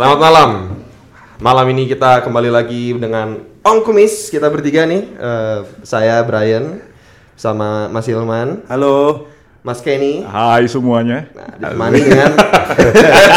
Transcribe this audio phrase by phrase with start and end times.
[0.00, 0.50] Selamat malam.
[1.44, 4.32] Malam ini kita kembali lagi dengan Om Kumis.
[4.32, 5.04] Kita bertiga nih.
[5.12, 6.80] Eh, saya Brian
[7.36, 9.28] sama Mas Hilman, Halo.
[9.60, 10.24] Mas Kenny.
[10.24, 11.28] Hai semuanya.
[11.36, 12.32] Nah, ditemani dengan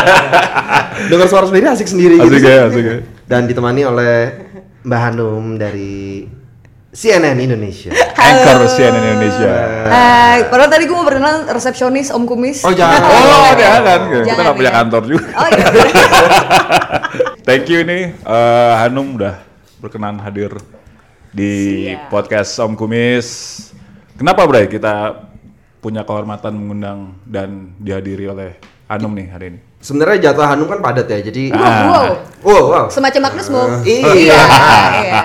[1.11, 2.47] dengar suara sendiri asik sendiri Asik gitu.
[2.47, 2.97] ya, asik ya.
[3.27, 4.15] Dan ditemani oleh
[4.87, 6.23] Mbak Hanum dari
[6.93, 7.89] CNN Indonesia.
[8.13, 9.49] Anchor CNN Indonesia.
[9.89, 12.61] Hai, padahal tadi gue mau perkenalan resepsionis Om Kumis.
[12.61, 13.01] Oh, jangan.
[13.33, 13.99] Oh, jangan.
[14.13, 14.77] Kita Jangan, nggak punya ya.
[14.77, 15.25] kantor juga.
[15.33, 15.67] Oh iya.
[17.49, 19.41] Thank you nih eh, Hanum udah
[19.81, 20.53] berkenan hadir
[21.33, 22.13] di Siap.
[22.13, 23.27] podcast Om Kumis.
[24.13, 25.25] Kenapa Bray kita
[25.81, 28.53] punya kehormatan mengundang dan dihadiri oleh
[28.85, 29.59] Hanum nih hari ini?
[29.83, 31.19] Sebenarnya jatah Hanum kan padat ya.
[31.21, 32.07] Jadi Wow, wow.
[32.43, 32.85] Oh, wow.
[32.87, 33.63] Semacam Agnes Mo.
[33.83, 34.11] Iya.
[34.17, 34.39] iya.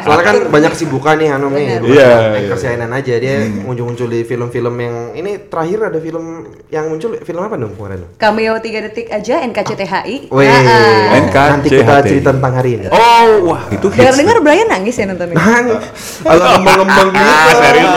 [0.02, 1.78] Soalnya kan banyak kesibukan nih Hanum nih.
[1.78, 2.74] Bukan Iya, Anchor iya.
[2.74, 7.54] CNN aja dia muncul-muncul di film-film yang ini terakhir ada film yang muncul film apa
[7.54, 8.06] dong kemarin?
[8.15, 10.16] Cameo 3 detik aja NKCTHI.
[10.28, 11.18] Wih, Ah, ah.
[11.20, 11.50] NKCHT.
[11.52, 12.87] nanti kita cerita tentang hari ini.
[12.88, 13.98] Oh, wah itu hits.
[14.00, 15.34] Dengar-dengar Brian nangis ya nontonnya.
[15.34, 17.22] Kalau ngembang-ngembang gitu.
[17.24, 17.90] Ah, serius.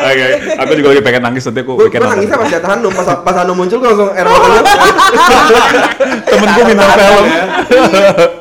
[0.00, 0.26] Oke,
[0.56, 2.26] aku juga lagi pengen nangis nanti aku Gue bikin nonton.
[2.28, 4.26] pas lihat Hanum, pas, pas Hanum muncul langsung air
[4.70, 5.82] matanya.
[6.24, 7.24] Temenku minta film.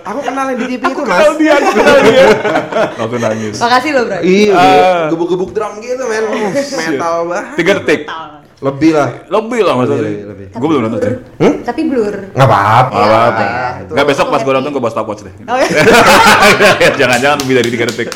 [0.04, 1.18] Aku kenal yang di TV itu mas.
[1.18, 2.26] Kenal dia, aku kenal dia.
[3.04, 3.56] Aku nangis.
[3.58, 4.18] Makasih loh, Bro.
[4.22, 5.06] Iya, Ah.
[5.10, 7.46] gebuk-gebuk drum gitu men, metal banget.
[7.56, 8.02] Tiga detik.
[8.58, 9.10] Lebih lah.
[9.28, 10.02] Lebih lah maksudnya.
[10.02, 10.46] Lebih, lebih.
[10.52, 11.14] Gue belum nonton sih.
[11.62, 12.16] Tapi blur.
[12.34, 12.90] Nggak apa-apa.
[12.90, 13.28] Iya, apa-apa.
[13.30, 13.86] apa ya.
[13.94, 15.34] Nggak besok pas gue nonton gue bawa stopwatch deh.
[15.46, 15.70] Oh, iya.
[17.00, 18.10] Jangan-jangan lebih dari 3 detik.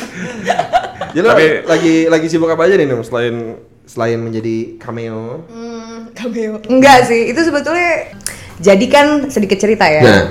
[1.12, 5.46] Jadi lo Tapi- lagi lagi sibuk apa aja nih Num selain selain menjadi cameo?
[5.50, 6.62] Hmm, cameo.
[6.70, 8.14] Enggak sih, itu sebetulnya
[8.62, 10.02] jadi kan sedikit cerita ya.
[10.02, 10.24] Nah.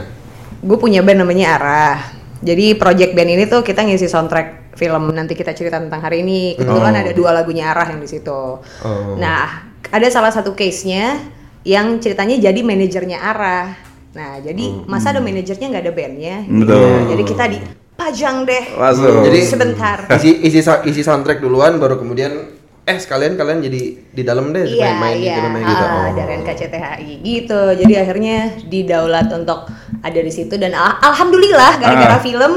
[0.61, 1.97] Gue punya band namanya Arah.
[2.41, 6.53] Jadi project band ini tuh kita ngisi soundtrack film nanti kita cerita tentang hari ini.
[6.57, 7.01] Kebetulan Oh.
[7.01, 8.61] ada dua lagunya Arah yang di situ.
[8.61, 9.17] Oh.
[9.17, 11.17] Nah, ada salah satu case-nya
[11.65, 13.73] yang ceritanya jadi manajernya Arah.
[14.13, 16.37] Nah, jadi masa ada manajernya nggak ada bandnya?
[16.45, 16.81] Betul.
[16.81, 18.63] Nah, jadi kita dipajang deh.
[18.77, 19.15] Langsung.
[19.25, 19.97] Jadi sebentar.
[20.17, 22.60] isi isi isi soundtrack duluan baru kemudian
[22.91, 25.81] eh sekalian kalian jadi di dalam deh Iya, main-main di iya, filmnya gitu.
[25.81, 26.11] ah, Oh.
[26.13, 27.61] dari NKCTHI gitu.
[27.77, 29.59] Jadi akhirnya didaulat untuk
[29.97, 32.21] ada di situ dan al- alhamdulillah gara-gara Ah.
[32.21, 32.53] film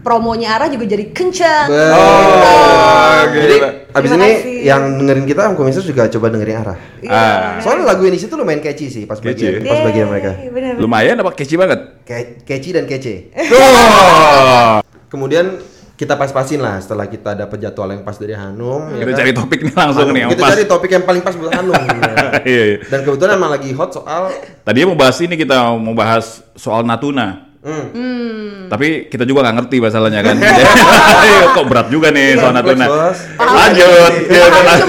[0.00, 1.66] promonya Ara juga jadi kencang.
[1.68, 3.70] Be- Oh, Jadi gila.
[3.92, 4.58] abis ini kasih.
[4.62, 6.78] yang dengerin kita Om Komisar juga coba dengerin arah.
[6.98, 7.10] Iya.
[7.10, 7.58] Ah.
[7.58, 9.68] Soalnya lagu di situ lumayan catchy sih pas bagian Catchy.
[9.68, 10.30] pas bagian mereka.
[10.34, 10.72] Yeay, bener.
[10.76, 11.80] Lumayan apa catchy banget?
[12.02, 13.30] Ke- catchy dan kece.
[13.34, 14.78] Oh.
[15.08, 15.60] Kemudian
[15.98, 18.86] kita pas-pasin lah setelah kita dapat jadwal yang pas dari Hanum.
[18.94, 19.18] ya Kita kan?
[19.18, 20.50] cari topik nih langsung Hanum, nih yang kita pas.
[20.54, 21.74] cari topik yang paling pas buat Hanum.
[21.74, 22.30] sebenarnya.
[22.46, 22.76] Iya, iya.
[22.86, 24.22] Dan kebetulan emang lagi hot soal
[24.62, 27.50] Tadinya mau bahas ini kita mau bahas soal Natuna.
[27.58, 30.36] hmm, Tapi kita juga nggak ngerti masalahnya kan.
[31.26, 32.86] Iya, Kok berat juga nih soal Natuna.
[33.34, 34.12] Lanjut.
[34.24, 34.88] Iya, lanjut.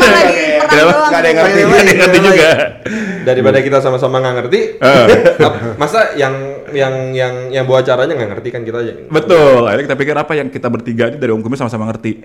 [1.09, 1.59] ada yang ngerti.
[1.59, 2.49] Nggak ada yang ngerti juga.
[3.21, 4.59] Daripada kita sama-sama nggak ngerti,
[5.47, 6.33] ap- masa yang
[6.69, 8.93] yang yang yang buat acaranya nggak ngerti kan kita aja.
[9.05, 9.65] Betul.
[9.65, 12.21] Akhirnya kita pikir apa yang kita bertiga ini dari Kumis sama-sama ngerti.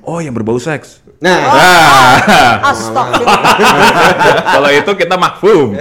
[0.00, 1.04] Oh, yang berbau seks.
[1.20, 3.42] Nah, Nah, Astagfirullah.
[4.56, 5.76] kalau itu kita makfum.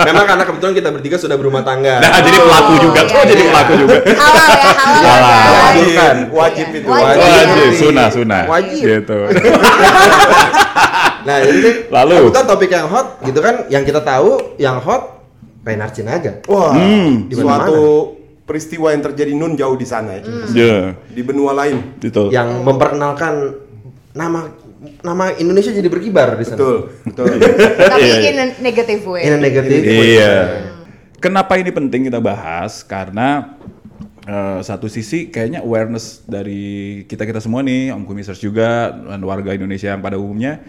[0.00, 2.00] memang karena kebetulan kita bertiga sudah berumah tangga.
[2.00, 3.00] Nah, jadi pelaku juga.
[3.02, 3.50] iya, Oh, jadi iya.
[3.50, 3.96] pelaku juga.
[4.08, 5.02] halal ya, halal.
[5.04, 5.36] Halal.
[5.36, 5.72] Halal.
[5.76, 6.16] Bukan.
[6.32, 6.88] Wajib itu.
[6.88, 7.18] Wajib.
[7.20, 7.76] Wajib, Iya.
[7.76, 8.42] sunah, sunah.
[8.48, 8.82] Wajib.
[8.88, 9.18] Gitu.
[11.26, 12.14] Nah, jadi Lalu?
[12.22, 15.18] kebetulan topik yang hot gitu kan, yang kita tahu yang hot
[15.60, 16.38] Reinhard Sinaga.
[16.46, 17.26] Wah, Hmm.
[17.26, 20.22] Di suatu peristiwa yang terjadi nun jauh di sana ya.
[20.54, 20.76] Ya,
[21.10, 21.98] Di benua lain.
[21.98, 22.30] gitu.
[22.30, 23.58] Yang memperkenalkan
[24.14, 24.54] nama
[25.02, 26.54] nama Indonesia jadi berkibar di sana.
[26.54, 27.26] Betul, betul.
[27.74, 28.30] Tapi Iya, iya.
[28.30, 29.20] in a negative way.
[29.20, 29.82] In a negative.
[29.82, 30.34] Iya.
[31.18, 32.80] Kenapa ini penting kita bahas?
[32.80, 33.58] Karena
[34.22, 39.50] eh, satu sisi kayaknya awareness dari kita kita semua nih, Om Kumisers juga dan warga
[39.50, 40.62] Indonesia yang pada umumnya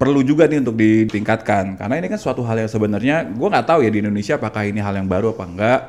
[0.00, 1.76] perlu juga nih untuk ditingkatkan.
[1.76, 4.80] Karena ini kan suatu hal yang sebenarnya gue nggak tahu ya di Indonesia apakah ini
[4.80, 5.80] hal yang baru apa enggak.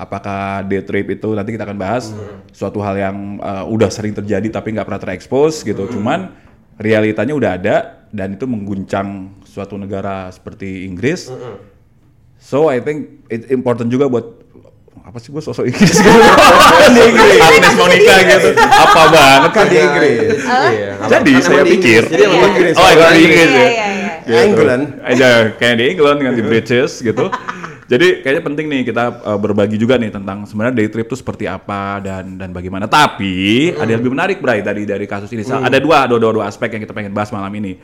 [0.00, 2.16] Apakah day trip itu nanti kita akan bahas
[2.56, 5.84] suatu hal yang eh, udah sering terjadi tapi nggak pernah terekspos gitu.
[5.92, 6.32] Cuman
[6.80, 7.76] realitanya udah ada
[8.08, 11.28] dan itu mengguncang suatu negara seperti Inggris.
[12.40, 14.40] So I think it important juga buat
[15.00, 16.10] apa sih gue sosok Inggris gitu.
[16.90, 17.40] di Inggris.
[17.40, 18.48] Agnes Monica gitu.
[18.56, 20.38] Apa banget kan Kan di Inggris.
[20.44, 20.92] Iya.
[21.06, 22.02] Jadi Kan saya emang di pikir.
[22.02, 22.12] Inggris.
[22.12, 22.74] Jadi emang Inggris.
[22.74, 23.68] Oh, di Inggris Iya, ya.
[23.68, 24.10] iya, iya.
[24.20, 24.38] Gitu.
[24.46, 24.84] England.
[25.02, 27.24] Aja kayak di England dengan di British gitu.
[27.90, 31.50] Jadi kayaknya penting nih kita uh, berbagi juga nih tentang sebenarnya day trip itu seperti
[31.50, 32.86] apa dan dan bagaimana.
[32.86, 35.42] Tapi ada yang lebih menarik Bray dari dari kasus ini.
[35.42, 37.82] Ada dua, dua dua dua aspek yang kita pengen bahas malam ini.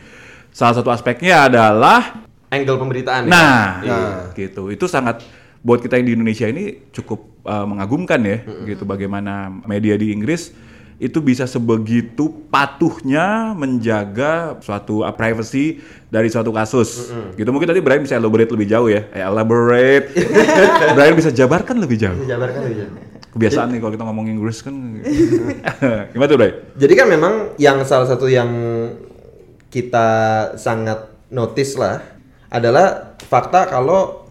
[0.55, 3.27] Salah satu aspeknya adalah Angle pemberitaan.
[3.27, 3.31] ya.
[3.35, 4.15] Nah, Nah.
[4.31, 4.71] gitu.
[4.71, 5.27] Itu sangat
[5.67, 8.87] buat kita yang di Indonesia ini cukup uh, mengagumkan ya, gitu.
[8.87, 10.55] Bagaimana media di Inggris
[10.97, 17.11] itu bisa sebegitu patuhnya menjaga suatu uh, privacy dari suatu kasus.
[17.35, 19.11] Gitu mungkin tadi Brian bisa elaborate lebih jauh ya.
[19.11, 20.15] Eh, elaborate.
[20.97, 22.23] Brian bisa jabarkan lebih jauh.
[22.25, 22.87] Jabarkan aja.
[23.35, 24.73] Kebiasaan nih kalau kita ngomong Inggris kan.
[26.15, 26.55] Gimana tuh, Brian?
[26.79, 28.49] Jadi kan memang yang salah satu yang
[29.69, 30.09] kita
[30.57, 32.01] sangat notice lah
[32.49, 34.26] adalah fakta kalau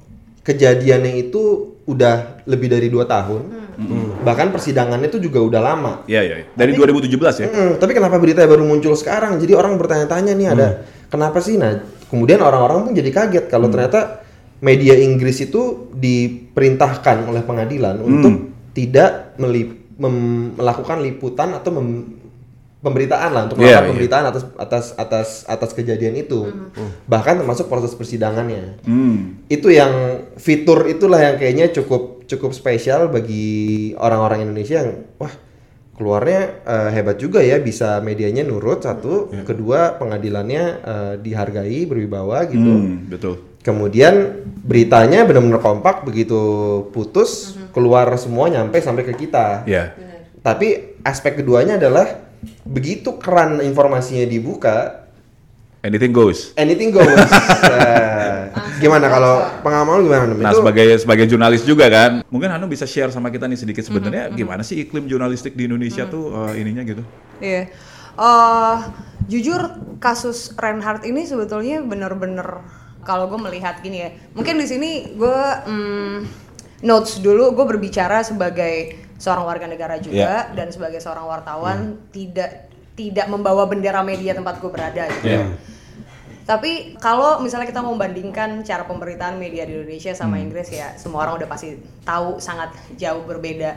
[0.46, 1.42] kejadiannya itu
[1.86, 3.66] udah lebih dari dua tahun.
[4.24, 5.94] Bahkan persidangannya itu juga udah lama.
[6.08, 6.36] Iya, iya.
[6.54, 7.48] Dari 2017 ya.
[7.50, 9.36] Mm, tapi kenapa beritanya baru muncul sekarang?
[9.42, 10.68] Jadi orang bertanya-tanya nih ada
[11.10, 11.60] kenapa sih?
[11.60, 14.24] Nah, kemudian orang-orang pun jadi kaget kalau ternyata
[14.64, 18.34] media Inggris itu diperintahkan oleh pengadilan untuk
[18.72, 22.25] tidak melip- mem- melakukan liputan atau mem-
[22.86, 23.90] pemberitaan lah untuk Iya, melakukan iya.
[23.90, 26.46] pemberitaan atas atas atas atas kejadian itu.
[27.06, 29.42] Bahkan termasuk proses persidangannya Hmm.
[29.48, 29.92] itu yang
[30.38, 33.46] fitur itulah yang kayaknya cukup cukup spesial bagi
[33.96, 35.34] orang-orang Indonesia yang wah
[35.94, 42.66] keluarnya eh, hebat juga ya bisa medianya nurut satu kedua pengadilannya eh, dihargai berwibawa gitu
[42.68, 43.34] Hmm, betul.
[43.62, 44.14] kemudian
[44.60, 46.38] beritanya benar-benar kompak begitu
[46.90, 49.94] putus keluar semua nyampe sampai ke kita Iya.
[50.42, 52.25] tapi aspek keduanya adalah
[52.64, 55.06] begitu keran informasinya dibuka
[55.86, 56.50] Anything goes.
[56.58, 57.06] anything goes
[57.66, 58.50] Nah,
[58.82, 60.34] gimana kalau pengamal gimana?
[60.34, 63.86] Nah, Itu- sebagai sebagai jurnalis juga kan, mungkin Hanu bisa share sama kita nih sedikit
[63.86, 67.06] sebenarnya gimana sih iklim jurnalistik di Indonesia tuh eh, ininya gitu.
[67.38, 67.70] Iya.
[68.16, 68.76] Eh,
[69.30, 69.62] jujur
[70.00, 72.66] kasus Reinhardt ini sebetulnya bener-bener
[73.06, 75.40] kalau gue melihat gini ya, mungkin di sini gue
[75.70, 76.18] mm,
[76.82, 83.28] notes dulu gue berbicara sebagai seorang warga negara juga dan sebagai seorang wartawan tidak tidak
[83.28, 85.28] membawa bendera media tempat gue berada gitu.
[85.28, 85.52] Iya.
[86.46, 91.42] Tapi kalau misalnya kita membandingkan cara pemberitaan media di Indonesia sama Inggris ya, semua orang
[91.42, 92.70] udah pasti tahu sangat
[93.02, 93.74] jauh berbeda.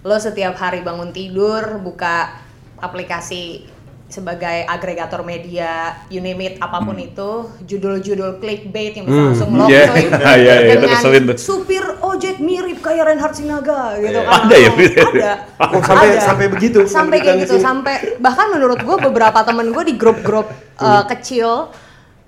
[0.00, 2.32] Lo setiap hari bangun tidur buka
[2.80, 3.68] aplikasi
[4.10, 9.70] sebagai agregator media, you name it, apa pun itu, judul-judul clickbait yang bisa langsung lo
[9.70, 11.84] klik Iya, iya, itu dengan supir
[12.20, 14.44] ojek mirip kayak Reinhard Sinaga gitu kan.
[14.44, 14.70] Ada ya?
[14.70, 15.32] Ada.
[15.58, 16.20] Oh, sampai- Ada.
[16.22, 20.46] sampai begitu Sampai kayak di gitu, sampai bahkan menurut gue beberapa temen gue di grup-grup
[20.76, 21.72] uh, kecil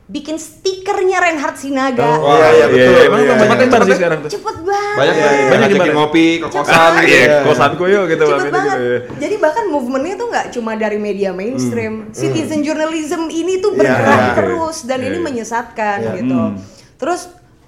[0.04, 2.04] bikin stikernya Reinhard Sinaga.
[2.14, 3.00] Oh, iya, iya, betul.
[3.02, 3.62] Emang Iya, tempat iya.
[3.62, 4.30] tempat sih sekarang tuh.
[4.30, 4.94] Cepet banget.
[4.94, 5.48] banyak Iya, ya, iya.
[5.48, 5.92] Banyak gimana?
[5.94, 7.38] ngopi ke kosan gitu Iya, ya.
[7.44, 8.68] kosanku yuk gitu Cepet Bang, banget.
[8.68, 8.98] gitu, iya.
[9.18, 14.20] Jadi bahkan movementnya tuh nggak cuma dari media mainstream, citizen journalism ini tuh Iya, bergerak
[14.20, 14.32] iya.
[14.34, 15.24] terus dan Iya, ini iya.
[15.24, 16.12] menyesatkan Iya.
[16.14, 16.36] gitu.
[16.36, 16.54] Hmm.
[16.94, 17.20] Terus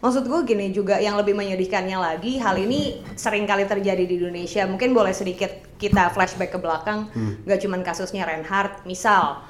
[0.05, 4.69] maksud gue gini juga yang lebih menyedihkannya lagi hal ini sering kali terjadi di Indonesia.
[4.69, 5.49] Mungkin boleh sedikit
[5.81, 7.09] kita flashback ke belakang,
[7.49, 9.41] nggak cuman kasusnya Reinhardt, misal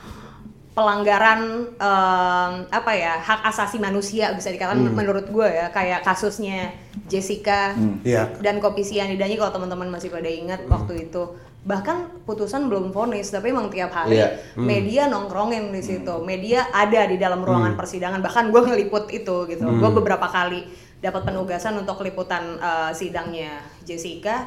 [0.75, 5.71] pelanggaran em, apa ya hak asasi manusia bisa dikatakan menurut gue ya.
[5.71, 6.71] Kayak kasusnya
[7.07, 8.31] Jessica Iya.
[8.43, 13.49] dan kopi sianidannya kalau teman-teman masih pada ingat waktu itu bahkan putusan belum vonis tapi
[13.49, 14.29] emang tiap hari Iya.
[14.55, 16.21] media nongkrongin di situ.
[16.21, 18.21] Media ada di dalam ruangan persidangan.
[18.21, 19.65] Bahkan gue ngeliput itu gitu.
[19.65, 20.69] Gue beberapa kali
[21.01, 24.45] dapat penugasan untuk liputan eh, sidangnya Jessica.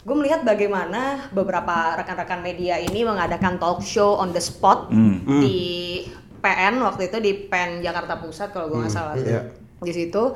[0.00, 4.90] Gue melihat bagaimana beberapa rekan-rekan media ini mengadakan talk show on the spot
[5.38, 6.02] di
[6.40, 9.14] PN waktu itu di PN Jakarta Pusat kalau gue nggak salah.
[9.14, 9.54] Iya.
[9.78, 10.34] di situ.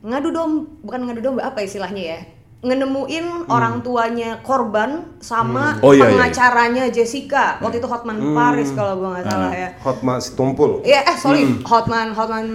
[0.00, 2.20] Ngadu domba bukan ngadu domba apa istilahnya ya
[2.66, 6.10] ngenemuin orang tuanya korban sama Oh, iya, iya.
[6.10, 10.82] pengacaranya Jessica waktu itu Hotman Paris kalau gue nggak salah ya Hotma si tumpul.
[10.82, 12.46] Iya, eh sorry, Hotman Hotman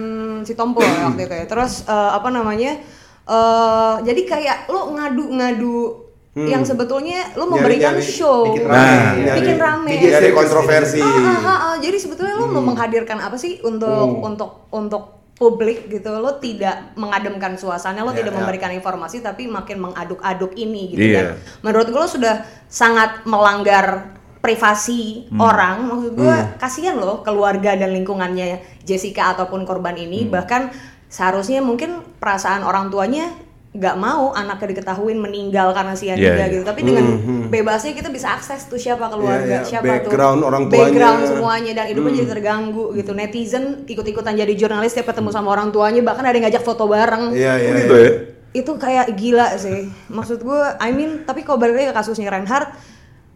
[0.42, 1.46] si Tompul ya waktu itu ya.
[1.46, 2.76] Terus eh, apa namanya?
[3.22, 6.02] eh jadi kayak lo ngadu-ngadu
[6.34, 9.90] yang sebetulnya lo memberikan Nyari-nyari, show, bikin Nah, rame, nyari- bikin rame.
[9.94, 10.98] Nyari kontroversi.
[10.98, 11.74] Ah, ah, ah, ah.
[11.76, 17.56] Jadi sebetulnya lo mau menghadirkan apa sih untuk untuk untuk publik gitu lo tidak mengademkan
[17.56, 18.38] suasana lo Ya, tidak ya.
[18.38, 21.18] memberikan informasi tapi makin mengaduk-aduk ini gitu Iya.
[21.18, 21.26] kan
[21.62, 22.34] menurut gue lo sudah
[22.66, 25.38] sangat melanggar privasi Hmm.
[25.40, 30.32] orang maksud gue kasihan loh keluarga dan lingkungannya Jessica ataupun korban ini Hmm.
[30.32, 30.62] bahkan
[31.06, 33.30] seharusnya mungkin perasaan orang tuanya
[33.72, 36.52] nggak mau anaknya diketahuin meninggal karena Iya, sianida iya.
[36.52, 37.04] gitu tapi dengan
[37.48, 39.64] bebasnya kita bisa akses tuh siapa keluarga Iya, iya.
[39.64, 40.84] siapa Background tuh orang tuanya.
[40.84, 45.72] background semuanya dan hidupnya jadi terganggu gitu netizen ikut-ikutan jadi jurnalis tiap ketemu sama orang
[45.72, 47.70] tuanya bahkan ada yang ngajak foto bareng Iya, iya.
[47.78, 48.04] Gitu iya.
[48.04, 48.12] ya.
[48.52, 52.68] itu kayak gila sih maksud gue I mean tapi kalau balik lagi ke kasusnya Reinhardt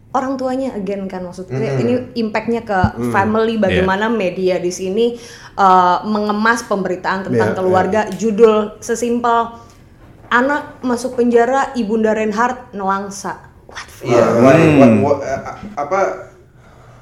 [0.09, 2.79] orang tuanya again kan maksud gue ini impactnya ke
[3.09, 5.17] family bagaimana media di sini
[5.53, 9.65] uh, mengemas pemberitaan tentang Iya, keluarga judul sesimpel
[10.29, 15.39] anak masuk penjara ibunda Reinhardt nelangsa what the Iya, what- what- what- eh,
[15.73, 15.99] apa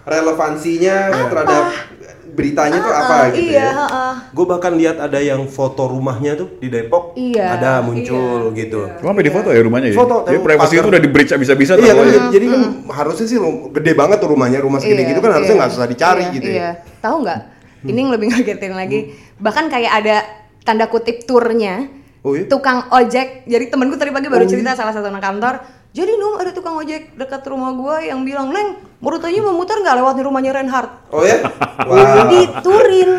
[0.05, 0.95] relevansinya
[1.29, 1.63] terhadap
[2.35, 3.69] beritanya tuh Ah, apa ah, gitu iya, ya.
[3.71, 4.13] ah, ah.
[4.29, 8.79] Gue bahkan lihat ada yang foto rumahnya tuh di Depok, Iya, ada muncul iya, gitu.
[8.99, 9.95] Cuma sampai di foto ya rumahnya ya.
[9.95, 12.03] Foto, Jadi privasi itu udah di breach bisa-bisa Iya tuh.
[12.03, 12.21] kan, ya.
[12.29, 13.39] jadi kan harusnya sih
[13.71, 15.61] gede banget tuh rumahnya, rumah segede Iya, gitu kan harusnya iya.
[15.63, 16.59] nggak susah dicari Iya, gitu Iya.
[16.59, 16.69] ya.
[16.99, 17.39] Tahu nggak?
[17.85, 18.99] Ini yang lebih ngagetin lagi.
[19.39, 20.15] Bahkan kayak ada
[20.61, 21.87] tanda kutip turnya.
[22.25, 22.49] Oh iya?
[22.49, 23.45] Tukang ojek.
[23.45, 25.55] Jadi temenku tadi pagi baru cerita salah satu anak kantor.
[25.93, 29.95] Jadi Num ada tukang ojek dekat rumah gua yang bilang, "Neng, mau rutenya muter nggak
[29.95, 31.39] lewat nih rumahnya Reinhardt?" Oh ya?
[31.79, 32.25] Wah.
[32.27, 33.11] Diturin.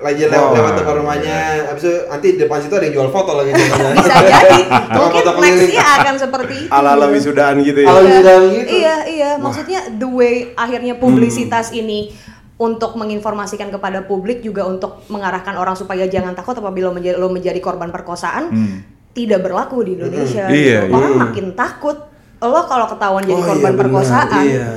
[0.00, 3.36] Lagi lewat lewat depan rumahnya, habis itu nanti di depan situ ada yang jual foto
[3.36, 3.52] lagi.
[3.96, 4.60] Bisa jadi.
[4.90, 6.70] Mungkin nextnya akan seperti itu.
[6.72, 7.88] Ala-ala wisudaan gitu ya.
[7.88, 8.70] Ala- Iya, bilang gitu.
[8.74, 9.30] Iya, iya.
[9.36, 12.16] Maksudnya the way akhirnya publisitas ini
[12.60, 17.56] untuk menginformasikan kepada publik juga untuk mengarahkan orang supaya jangan takut apabila menjadi, lo menjadi
[17.56, 18.52] korban perkosaan
[19.10, 20.44] tidak berlaku di Indonesia.
[20.44, 20.54] Hmm.
[20.54, 20.94] Iya, gitu.
[20.94, 21.96] Orang makin takut.
[22.38, 23.80] Lo kalau ketahuan jadi Oh, korban iya, benar.
[23.84, 24.68] perkosaan, Iya.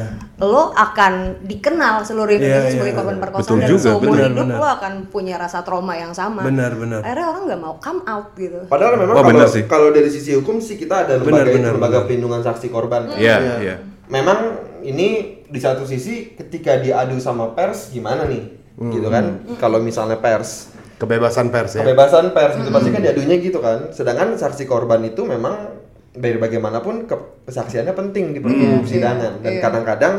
[0.42, 1.13] lo akan
[1.44, 3.00] dikenal seluruh Indonesia Iya, sebagai iya.
[3.00, 4.58] korban perkosaan Betul dan juga, seumur benar, hidup benar.
[4.58, 6.42] lo akan punya rasa trauma yang sama.
[6.44, 7.00] Benar, benar.
[7.00, 8.60] Akhirnya orang nggak mau come out gitu.
[8.68, 11.72] Padahal memang Wah, kalau kalau dari sisi hukum sih kita ada lembaga Benar, itu, benar,
[11.74, 12.08] lembaga benar.
[12.08, 13.02] pelindungan saksi korban.
[13.12, 13.56] Iya, Iya.
[13.60, 13.75] iya.
[14.08, 14.40] Memang
[14.84, 18.43] ini di satu sisi ketika diadu sama pers gimana nih?
[18.74, 19.45] Gitu kan?
[19.62, 21.83] Kalau misalnya pers Kebebasan pers ya.
[21.83, 23.91] kebebasan pers gitu pasti kan diadunya gitu kan.
[23.91, 25.75] Sedangkan saksi korban itu memang
[26.13, 27.10] dari bagaimanapun
[27.43, 29.62] kesaksiannya penting di persidangan dan Iya.
[29.62, 30.13] kadang-kadang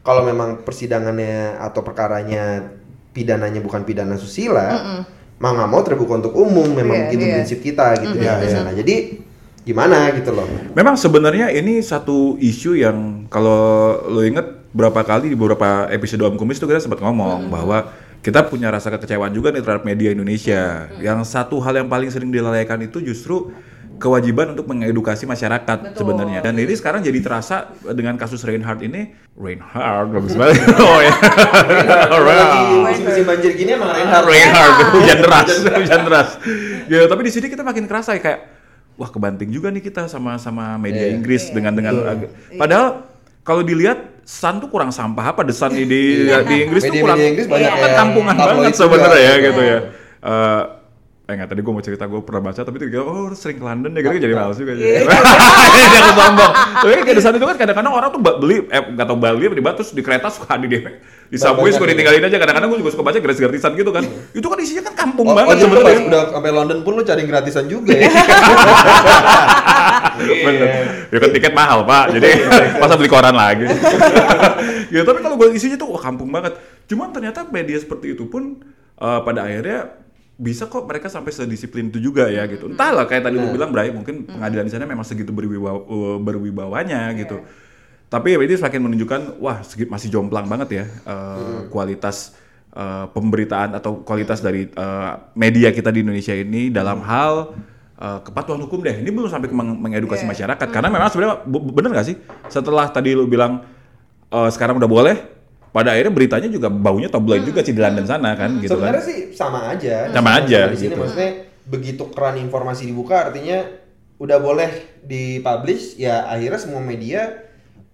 [0.00, 2.72] kalau memang persidangannya atau perkaranya
[3.12, 5.04] pidananya bukan pidana susila,
[5.36, 7.34] mau nggak mau terbuka untuk umum memang Iya, itu iya.
[7.42, 8.40] prinsip kita gitu ya.
[8.64, 9.20] Nah, jadi
[9.60, 10.46] gimana gitu loh.
[10.72, 16.36] Memang sebenarnya ini satu isu yang kalau lo inget berapa kali di beberapa episode Om
[16.36, 20.86] Kumis itu kita sempat ngomong bahwa kita punya rasa kekecewaan juga nih terhadap media Indonesia.
[20.96, 23.50] Yang satu hal yang paling sering dilalaikan itu justru
[23.96, 26.40] kewajiban untuk mengedukasi masyarakat sebenarnya.
[26.40, 30.56] Dan ini sekarang jadi terasa dengan kasus Reinhardt ini, Reinhardt bagus banget.
[30.80, 31.12] oh ya.
[32.80, 34.24] Musim-musim banjir gini emang Reinhardt.
[34.24, 36.28] Reinhardt, hujan deras, hujan deras.
[36.86, 38.40] Ya, tapi di sini kita makin kerasa ya kayak
[38.96, 41.16] wah kebanting juga nih kita sama sama media Iya.
[41.16, 43.08] Inggris dengan dengan ag- padahal
[43.40, 47.18] kalau dilihat Sun tuh kurang sampah apa The Sun di di, di Inggris tuh kurang
[47.18, 49.46] Inggris banyak kan kampungan tabloid banget sebenarnya ya gitu.
[49.50, 49.78] gitu ya.
[50.22, 50.62] Eh
[51.30, 53.94] eh nggak tadi gue mau cerita gue pernah baca tapi gitu, oh sering ke London
[53.94, 55.06] ya gitu jadi males juga jadi
[55.94, 56.52] jangan sombong.
[56.82, 59.54] Tapi kayak di sana itu kan kadang-kadang orang tuh beli eh nggak tau beli apa
[59.54, 60.78] di terus di kereta suka di di,
[61.30, 62.34] di subway suka ditinggalin aja.
[62.34, 64.02] Kadang-kadang gue juga suka baca gratis-gratisan gitu kan.
[64.34, 65.98] Itu kan isinya kan kampung Oh, banget oh, sebenarnya.
[66.10, 68.10] udah sampai London pun lu cari gratisan juga ya.
[70.18, 70.68] Bener.
[71.14, 72.28] Ya kan tiket mahal pak, jadi
[72.82, 73.70] masa beli koran lagi.
[74.90, 76.58] ya tapi kalau gue isinya tuh wah kampung banget.
[76.90, 78.58] Cuman ternyata media seperti itu pun
[78.98, 79.94] eh, pada akhirnya
[80.40, 82.72] bisa kok mereka sampai sedisiplin itu juga ya gitu.
[82.72, 87.12] Entahlah kayak tadi lu bilang Bray, mungkin pengadilan di sana memang segitu berwibawa, eh, berwibawanya
[87.12, 87.44] gitu.
[88.08, 92.32] Tapi ini semakin menunjukkan wah masih jomplang banget ya eh, kualitas
[92.72, 97.52] eh, pemberitaan atau kualitas dari eh, media kita di Indonesia ini dalam hal
[98.00, 98.96] eh, kepatuhan hukum deh.
[98.96, 100.32] Ini belum sampai ke meng- mengedukasi Iya.
[100.32, 102.16] masyarakat karena memang sebenarnya bener gak sih
[102.48, 103.60] setelah tadi lu bilang
[104.32, 105.16] eh, sekarang udah boleh
[105.70, 108.90] pada akhirnya beritanya juga baunya tabloid juga sih di London sana kan gitu kan.
[108.90, 110.10] Sebenarnya sih sama aja.
[110.10, 111.00] Sama aja, di sini gitu.
[111.00, 111.30] maksudnya
[111.70, 113.62] begitu keran informasi dibuka artinya
[114.18, 117.46] udah boleh dipublish ya akhirnya semua media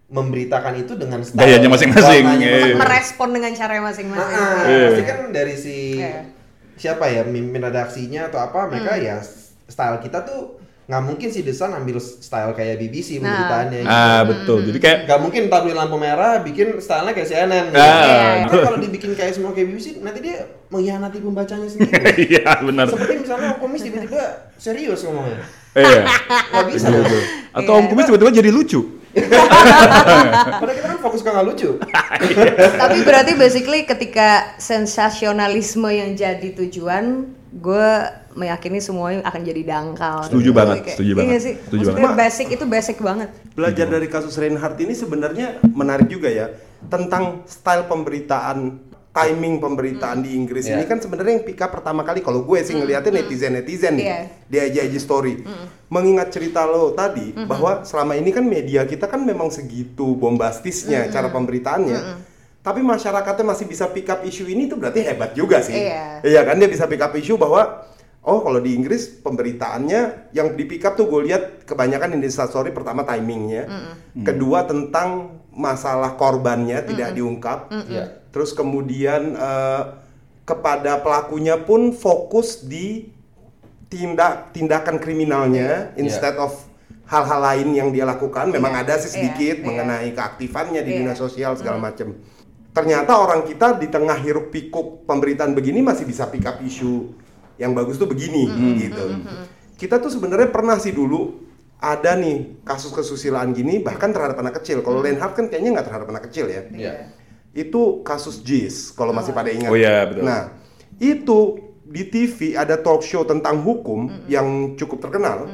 [0.06, 2.30] memberitakan itu dengan style Gayanya masing-masing, iya.
[2.30, 2.76] masing-masing.
[2.78, 4.38] Merespon dengan cara masing-masing.
[4.38, 4.86] ah, Iya.
[4.86, 6.30] pasti kan dari si Iya.
[6.78, 9.18] siapa ya mimpin redaksinya atau apa mereka ya
[9.66, 13.26] style kita tuh nggak mungkin sih desain ambil style kayak BBC Nah.
[13.26, 13.90] pemberitaannya gitu.
[13.90, 14.58] Ah betul.
[14.62, 17.64] Jadi kayak Gak mungkin tabloid lampu merah bikin stylenya kayak CNN.
[17.68, 17.82] gitu.
[17.82, 18.46] Ah.
[18.46, 22.06] Kan kalau dibikin kayak semua kayak BBC, nanti dia mengkhianati pembacanya sendiri.
[22.30, 22.86] iya benar.
[22.86, 24.22] Seperti misalnya Om Kumis tiba-tiba
[24.54, 25.42] serius ngomongnya.
[25.74, 26.02] Iya.
[26.54, 27.24] Gak bisa dong.
[27.52, 28.80] Atau Om Kumis tiba-tiba jadi lucu.
[29.16, 31.70] Padahal kita kan fokus ke nggak lucu.
[32.84, 37.90] Tapi berarti basically ketika sensasionalisme yang jadi tujuan, gue
[38.36, 40.16] meyakini semuanya akan jadi dangkal.
[40.22, 40.54] Setuju Gitu.
[40.54, 41.54] banget, Kayak- setuju iya banget, sih?
[41.56, 42.20] setuju Maksudnya banget.
[42.20, 43.28] basic itu basic banget.
[43.52, 46.46] Belajar dari kasus Reinhardt ini sebenarnya menarik juga ya
[46.86, 48.58] tentang style pemberitaan,
[49.10, 50.76] timing pemberitaan di Inggris Iya.
[50.76, 54.04] ini kan sebenarnya yang pick up pertama kali kalau gue sih ngeliatnya netizen netizen nih
[54.04, 54.20] Iya.
[54.44, 55.40] di aja aja story.
[55.88, 61.28] Mengingat cerita lo tadi bahwa selama ini kan media kita kan memang segitu bombastisnya cara
[61.28, 62.28] pemberitaannya.
[62.60, 65.72] Tapi masyarakatnya masih bisa pick up isu ini tuh berarti hebat juga sih.
[65.78, 66.20] Iya.
[66.20, 67.86] Iya kan dia bisa pick up isu bahwa
[68.26, 72.74] oh kalau di Inggris pemberitaannya yang di pick up tuh gue lihat kebanyakan di story
[72.74, 73.70] pertama timingnya,
[74.26, 78.26] kedua tentang masalah korbannya tidak diungkap, Iya.
[78.34, 79.82] terus kemudian eh,
[80.42, 83.14] kepada pelakunya pun fokus di
[83.86, 86.50] tindak tindakan kriminalnya instead of
[87.06, 88.50] hal-hal lain yang dia lakukan.
[88.50, 89.66] Memang Iya, ada sih sedikit iya.
[89.66, 90.98] mengenai keaktifannya di Iya.
[91.02, 92.10] dunia sosial segala macam.
[92.76, 97.08] ternyata orang kita di tengah hiruk pikuk pemberitaan begini masih bisa pick up isu
[97.56, 98.48] yang bagus tuh begini
[98.80, 99.06] gitu.
[99.76, 101.44] Kita tuh sebenarnya pernah sih dulu
[101.76, 104.80] ada nih kasus kesusilaan gini bahkan terhadap anak kecil.
[104.80, 106.64] Kalau Lenhart kan kayaknya nggak terhadap anak kecil ya.
[106.72, 106.92] Iya.
[107.52, 109.72] Itu kasus Jis kalau masih pada ingat.
[109.72, 110.24] Oh iya, betul.
[110.24, 110.52] Nah,
[111.00, 111.38] itu
[111.86, 115.48] di TV ada talk show tentang hukum yang cukup terkenal.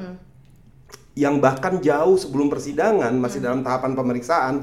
[1.12, 4.54] Yang bahkan jauh sebelum persidangan masih dalam tahapan pemeriksaan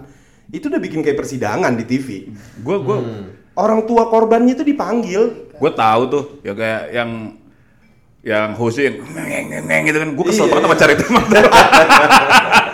[0.50, 2.34] itu udah bikin kayak persidangan di TV.
[2.63, 2.98] Gue gue
[3.60, 5.49] Orang tua korbannya itu dipanggil.
[5.60, 7.12] Gue tahu tuh ya kayak yang
[8.20, 10.51] yang hostnya yang ngeng ngeng ngeng gitu kan gue kesel Iya.
[10.51, 11.04] banget sama cara itu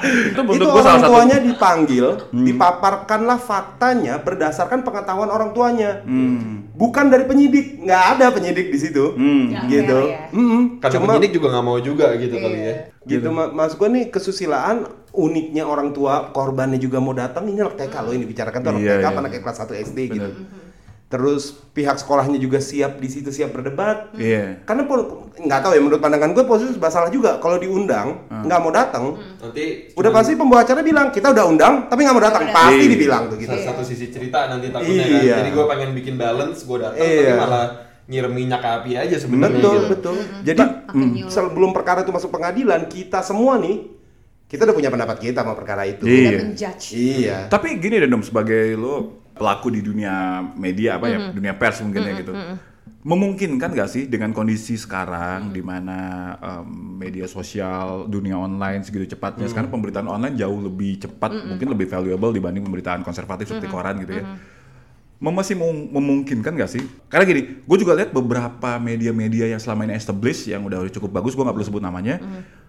[0.06, 6.06] itu menurut gue salah orang satu tuanya dipanggil, dipaparkanlah faktanya berdasarkan pengetahuan orang tuanya.
[6.76, 9.16] Bukan dari penyidik, nggak ada penyidik di situ.
[9.16, 9.98] Nggak Gitu.
[10.04, 10.30] ya.
[10.30, 10.78] Mm-mm.
[10.78, 12.74] Karena Cuma penyidik juga nggak mau juga gitu kali ya.
[13.04, 17.78] gitu ma- mas gue nih kesusilaan uniknya orang tua korbannya juga mau datang ini anak
[17.80, 19.14] TK loh ini bicarakan tuh anak Iya, TK iya.
[19.16, 20.30] anak kelas 1 SD gitu
[21.06, 24.66] terus pihak sekolahnya juga siap di situ siap berdebat Iya.
[24.66, 24.90] karena
[25.38, 28.42] nggak tahu ya menurut pandangan gue posisi serba salah juga kalau diundang Ah.
[28.42, 32.24] nggak mau datang Nanti udah pasti pembawa acara bilang kita udah undang tapi nggak mau
[32.24, 32.90] datang pasti datang.
[32.90, 35.14] dibilang tuh gitu satu sisi cerita nanti takutnya Iya.
[35.32, 35.38] kan.
[35.38, 37.22] Jadi gue pengen bikin balance, gue datang Iya.
[37.24, 37.66] tapi malah
[38.06, 39.56] nyiram minyak ke api aja sebenarnya.
[39.56, 39.90] betul gitu.
[39.92, 41.26] betul jadi nyulut.
[41.28, 43.94] sebelum perkara itu masuk pengadilan kita semua nih
[44.46, 46.38] kita udah punya pendapat kita sama perkara itu Iya.
[46.40, 46.86] Menjudge.
[46.94, 50.14] iya Tapi gini deh Dom, sebagai lo pelaku di dunia
[50.56, 51.36] media apa ya, Mm-hmm.
[51.36, 52.34] dunia pers mungkin ya gitu.
[53.06, 55.98] Memungkinkan gak sih dengan kondisi sekarang di mana
[56.36, 56.66] em,
[56.98, 62.32] media sosial, dunia online segitu cepatnya, sekarang pemberitaan online jauh lebih cepat, mungkin lebih valuable
[62.32, 64.26] dibanding pemberitaan konservatif seperti koran gitu ya.
[65.16, 66.82] Mem- Masih mem- memungkinkan gak sih?
[67.06, 71.38] Karena gini, gue juga lihat beberapa media-media yang selama ini established yang udah cukup bagus,
[71.38, 72.18] gue nggak perlu sebut namanya.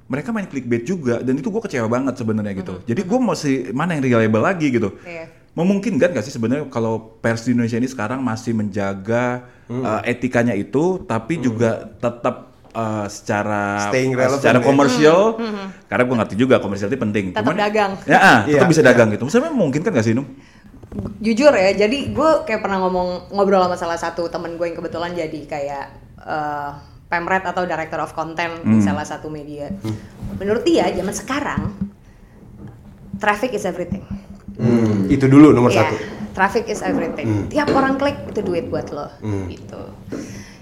[0.06, 2.78] Mereka main clickbait juga dan itu gue kecewa banget sebenarnya gitu.
[2.84, 4.94] Jadi gue masih mana yang reliable lagi gitu.
[5.00, 5.45] Iya.
[5.56, 11.00] Memungkinkan gak sih sebenarnya kalau pers di Indonesia ini sekarang masih menjaga uh, etikanya itu,
[11.08, 14.64] tapi juga tetap uh, secara Staying relevant secara ya.
[14.68, 15.20] komersial,
[15.88, 17.32] karena gue ngerti juga komersial itu penting.
[17.32, 17.96] Tetap dagang.
[18.04, 18.88] Ya, ah, tetap Iya, bisa iya.
[18.92, 19.24] dagang gitu.
[19.24, 20.28] Misalnya memungkinkan gak sih Num?
[21.20, 25.12] jujur ya jadi gue kayak pernah ngomong ngobrol sama salah satu temen gue yang kebetulan
[25.12, 25.86] jadi kayak
[26.24, 26.70] eh,
[27.06, 29.70] pemret atau director of content di salah satu media
[30.40, 31.62] menurut dia zaman sekarang
[33.20, 34.02] traffic is everything
[34.56, 35.94] Hmm, itu dulu nomor Ya, satu.
[36.32, 37.48] traffic is everything.
[37.48, 39.08] Tiap orang klik itu duit buat lo.
[39.46, 39.82] Gitu.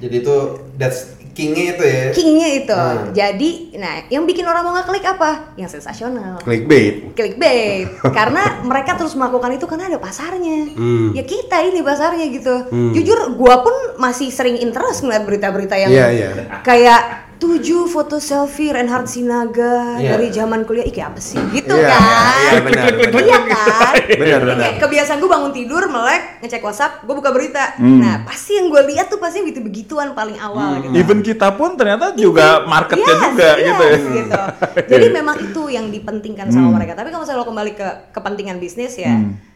[0.00, 0.36] Jadi itu
[0.74, 2.04] that's kingnya itu ya.
[2.14, 2.70] kingnya itu.
[2.78, 3.10] Hmm.
[3.10, 5.50] jadi nah yang bikin orang mau ngeklik apa?
[5.54, 6.38] Yang sensasional.
[6.38, 7.10] Clickbait.
[7.12, 7.90] Clickbait.
[8.18, 10.70] Karena mereka terus melakukan itu karena ada pasarnya.
[10.74, 11.10] Hmm.
[11.10, 12.54] ya kita ini pasarnya gitu.
[12.94, 16.28] Jujur gua pun masih sering interest ngeliat berita-berita yang Iya, iya.
[16.62, 20.10] kayak tujuh foto selfie Reinhard Sinaga Iya.
[20.12, 22.00] dari zaman kuliah Ih, kayak apa sih gitu Iya, kan
[22.44, 23.20] iya, benar, benar.
[23.20, 24.56] iya kan Benar, benar.
[24.60, 27.98] Kayak kebiasaan gue bangun tidur melek ngecek WhatsApp gue buka berita Hmm.
[27.98, 31.74] nah pasti yang gue lihat tuh pasti begitu begituan paling awal gitu Even kita pun
[31.74, 33.96] ternyata juga marketnya Yes, juga yes, gitu ya.
[34.14, 34.42] gitu.
[34.92, 36.94] Jadi memang itu yang dipentingkan sama mereka.
[36.94, 39.14] Tapi kalau misalnya lo kembali ke kepentingan bisnis ya,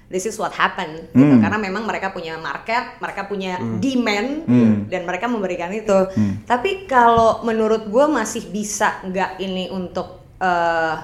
[0.08, 1.34] this is what happen gitu.
[1.40, 4.48] Karena memang mereka punya market, mereka punya demand
[4.88, 5.98] dan mereka memberikan itu.
[6.48, 10.94] Tapi kalau menurut gue masih bisa nggak ini untuk eh,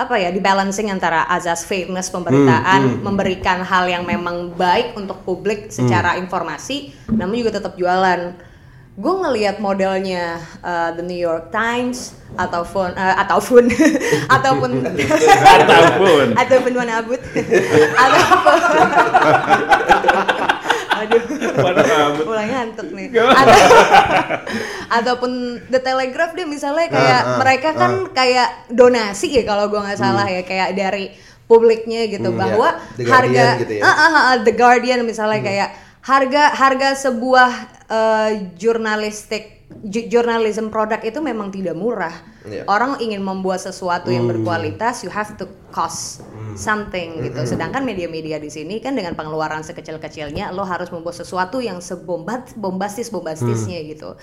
[0.00, 5.68] apa ya di balancing antara azas fairness pemberitaan memberikan hal yang memang baik untuk publik
[5.68, 8.32] secara informasi namun juga tetap jualan
[9.00, 13.64] gue ngelihat modelnya uh, The New York Times ataupun uh, ataupun
[14.28, 16.26] ataupun Ataupun.
[16.44, 17.20] ataupun Wan Abut
[18.04, 18.58] ataupun
[21.00, 21.22] aduh.
[22.28, 23.08] Mulai ngantuk nih.
[23.16, 23.72] Atau-
[24.90, 25.30] ataupun
[25.72, 29.96] The Telegraph dia misalnya kayak Ah, ah, mereka kan kayak donasi ya kalau gua nggak
[29.96, 31.14] salah ya kayak dari
[31.48, 33.00] publiknya gitu bahwa ya.
[33.00, 33.82] The harga gitu ya.
[33.82, 35.68] Ah, ah, ah, The Guardian misalnya kayak
[36.00, 37.50] harga harga sebuah
[37.88, 42.14] eh, jurnalistik ju- journalism produk itu memang tidak murah.
[42.40, 42.64] Iya.
[42.66, 46.22] Orang ingin membuat sesuatu yang berkualitas, you have to cost
[46.58, 47.40] something gitu.
[47.46, 53.08] Sedangkan media-media di sini kan dengan pengeluaran sekecil-kecilnya lo harus membuat sesuatu yang sebombat bombastis
[53.08, 54.18] bombastisnya gitu.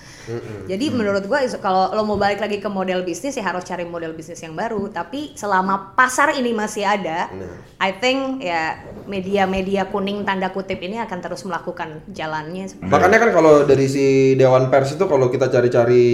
[0.68, 4.12] Jadi menurut gua kalau lo mau balik lagi ke model bisnis ya harus cari model
[4.12, 4.92] bisnis yang baru.
[4.92, 7.32] Tapi selama pasar ini masih ada,
[7.80, 12.68] I think ya media-media kuning tanda kutip ini akan terus melakukan jalannya.
[12.84, 16.06] Makanya kan kalau dari si Dewan Pers itu kalau kita cari-cari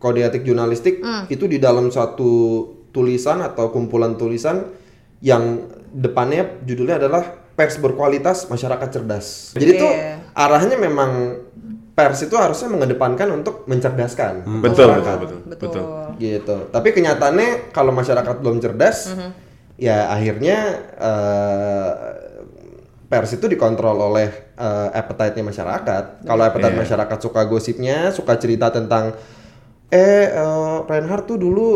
[0.00, 1.00] kode etik jurnalistik
[1.32, 4.70] itu di dalam satu tulisan atau kumpulan tulisan
[5.18, 9.50] yang depannya judulnya adalah pers berkualitas masyarakat cerdas.
[9.54, 10.22] Jadi tuh Iya.
[10.34, 11.10] arahnya memang
[11.94, 15.16] pers itu harusnya mengedepankan untuk mencerdaskan Betul, masyarakat.
[15.22, 15.84] betul, betul, betul.
[16.18, 16.56] gitu.
[16.70, 19.14] Tapi kenyataannya kalau masyarakat belum cerdas,
[19.78, 20.58] ya akhirnya
[20.98, 21.92] eh,
[23.06, 26.04] pers itu dikontrol oleh eh, appetite-nya masyarakat.
[26.26, 26.82] Kalau appetite Iya.
[26.82, 29.14] masyarakat suka gosipnya, suka cerita tentang
[29.94, 31.68] eh eh, Reinhardt tuh dulu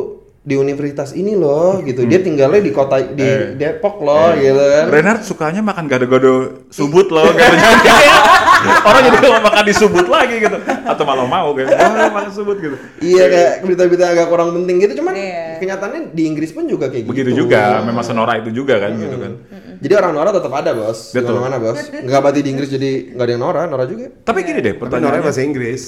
[0.48, 2.08] di universitas ini loh gitu.
[2.08, 3.52] Dia tinggalnya di kota di Eh.
[3.52, 4.84] Depok loh gitu kan.
[4.88, 7.76] Reinhardt sukanya makan gado-gado subut loh katanya.
[8.88, 10.56] Orang jadi mau makan di subut lagi gitu.
[10.82, 12.74] Atau malah mau kayak, oh, makan subut gitu.
[12.98, 15.60] Iya kayak berita-berita agak kurang penting gitu cuman Iya.
[15.60, 17.40] kenyataannya di Inggris pun juga kayak Begitu gitu.
[17.44, 19.32] juga, memang senora itu juga kan gitu kan.
[19.78, 21.38] Jadi orang Nora tetap ada bos, di Betul.
[21.38, 21.78] mana bos.
[21.86, 24.10] Nggak berarti di Inggris jadi nggak ada yang Nora, Nora juga.
[24.18, 25.22] Tapi gini deh Tapi Nora pertanyaannya.
[25.22, 25.82] bahasa Inggris.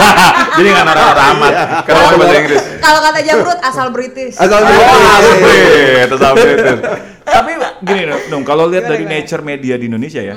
[0.56, 1.52] jadi nggak nora-nora amat.
[1.84, 2.62] Kalau ngomong bahasa Inggris.
[2.80, 4.36] Kalau kata Jamrut asal British.
[4.36, 5.40] Asal Oh, British.
[5.42, 6.80] Brit, tetap British.
[7.24, 10.36] Tapi gini dong, kalau lihat dari nature media di Indonesia ya,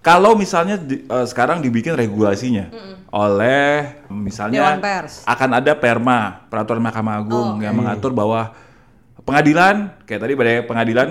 [0.00, 2.68] kalau misalnya di- eh, sekarang dibikin regulasinya
[3.08, 5.24] oleh misalnya Dewan Pers.
[5.24, 8.52] akan ada perma peraturan Mahkamah Agung yang mengatur bahwa
[9.18, 11.08] pengadilan kayak tadi pada pengadilan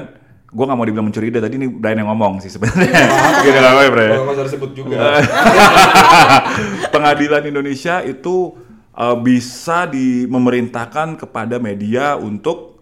[0.48, 2.88] gue nggak mau dibilang mencuri ide tadi ini Brian yang ngomong sih sebenarnya
[3.44, 4.96] gitu nggak apa-apa Brian Kalau usah disebut juga.
[6.94, 8.56] pengadilan Indonesia itu
[8.98, 12.82] uh, bisa di memerintahkan kepada media untuk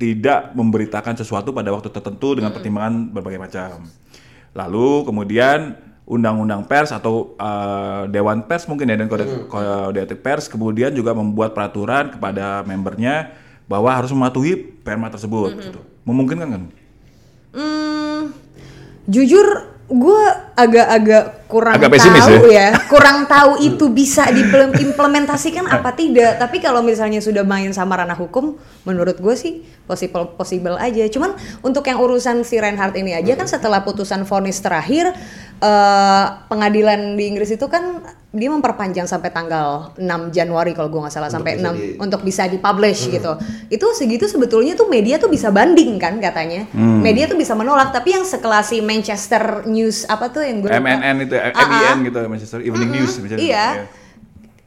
[0.00, 3.84] tidak memberitakan sesuatu pada waktu tertentu dengan pertimbangan berbagai macam.
[4.56, 5.76] Lalu kemudian
[6.08, 11.14] undang-undang pers atau uh, dewan pers mungkin ya dan kode, kode etik pers kemudian juga
[11.14, 13.30] membuat peraturan kepada membernya
[13.70, 15.80] bahwa harus mematuhi perma tersebut gitu.
[16.02, 16.62] Memungkinkan kan?
[17.54, 18.34] Hmm,
[19.06, 20.22] jujur gue
[20.56, 22.70] agak-agak kurang Agak pesimis tahu ya.
[22.86, 26.38] kurang tahu itu bisa diimplementasikan apa tidak.
[26.38, 28.54] Tapi kalau misalnya sudah main sama ranah hukum,
[28.86, 31.10] menurut gue sih possible possible aja.
[31.10, 31.34] Cuman
[31.66, 35.10] untuk yang urusan si Reinhardt ini aja kan setelah putusan vonis terakhir
[35.60, 41.10] eh, pengadilan di Inggris itu kan dia memperpanjang sampai tanggal 6 Januari kalau gue nggak
[41.10, 43.32] salah Untuk sampai bisa 6 di- untuk bisa dipublish gitu.
[43.68, 46.70] Itu segitu sebetulnya tuh media tuh bisa banding kan katanya.
[46.74, 50.70] Media tuh bisa menolak, tapi yang sekelas si Manchester News apa tuh yang gue.
[50.70, 51.66] MNN itu, Ah, ah.
[51.90, 53.42] MEN gitu, Manchester Evening News misalnya.
[53.42, 53.66] Iya.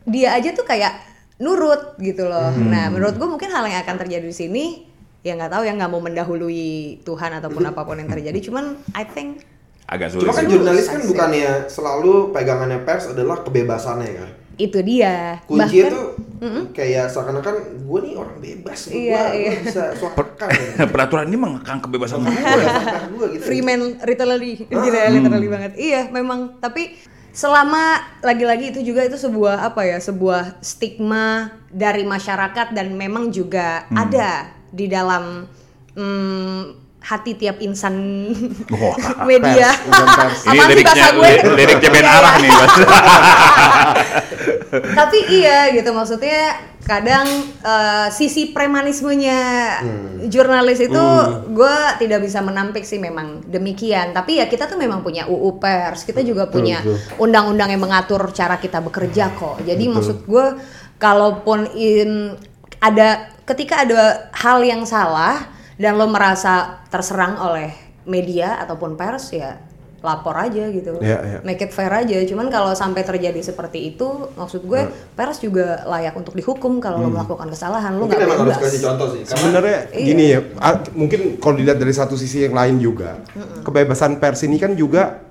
[0.03, 0.93] Dia aja tuh kayak
[1.39, 2.51] nurut gitu loh.
[2.53, 4.65] Nah, menurut gue mungkin hal yang akan terjadi di sini
[5.23, 6.63] ya nggak tahu ya nggak mau mendahului
[7.01, 8.43] Tuhan ataupun apa pun yang terjadi.
[8.43, 9.39] Cuman I think
[9.85, 10.23] Agak sulit.
[10.23, 14.31] Cuma kan jurnalis kan bukannya selalu pegangannya pers adalah kebebasannya kan.
[14.53, 15.41] itu dia.
[15.43, 16.01] Kunci Bahkan- itu
[16.71, 19.51] kayak seakan-akan gue nih orang bebas, gue Iya, iya.
[19.59, 20.45] bisa suarakan.
[20.45, 20.85] ya.
[20.93, 22.37] peraturan ini mengekang kebebasan Gue
[23.17, 23.43] gue gitu.
[23.43, 25.73] Freeman literally, gila literally banget.
[25.73, 26.61] Iya, memang.
[26.61, 27.01] Tapi
[27.33, 33.89] selama lagi-lagi itu juga itu sebuah apa ya, sebuah stigma dari masyarakat dan memang juga
[33.89, 35.49] ada di dalam
[35.97, 37.93] mm, hati tiap insan
[38.71, 38.95] Wah,
[39.29, 39.75] media.
[39.75, 40.55] pers, sih
[40.87, 41.23] bahasa gue?
[41.27, 42.17] li- liriknya Ben Iya, iya.
[42.17, 42.51] Arah nih.
[44.73, 46.41] Tapi iya gitu maksudnya
[46.83, 47.27] kadang
[47.61, 49.39] eh, sisi premanismenya
[50.27, 51.03] jurnalis itu
[51.53, 54.11] gue tidak bisa menampik sih memang demikian.
[54.11, 56.81] Tapi ya kita tuh memang punya UU pers, kita juga punya
[57.19, 59.61] undang-undang yang mengatur cara kita bekerja kok.
[59.61, 60.45] Jadi maksud gue
[60.97, 62.33] kalaupun in,
[62.79, 67.69] ada ketika ada hal yang salah dan lo merasa terserang oleh
[68.03, 69.57] media ataupun pers ya
[70.03, 71.39] lapor aja gitu Iya, iya.
[71.47, 72.19] make it fair aja.
[72.27, 74.03] Cuman kalau sampai terjadi seperti itu,
[74.35, 74.83] maksud gue
[75.15, 79.07] pers juga layak untuk dihukum kalau lo melakukan kesalahan, lo nggak emang harus kasih contoh
[79.15, 79.23] sih.
[79.23, 80.03] Sebenarnya Iya.
[80.03, 83.23] gini ya, a- mungkin kalau dilihat dari satu sisi yang lain juga,
[83.63, 85.23] kebebasan pers ini kan juga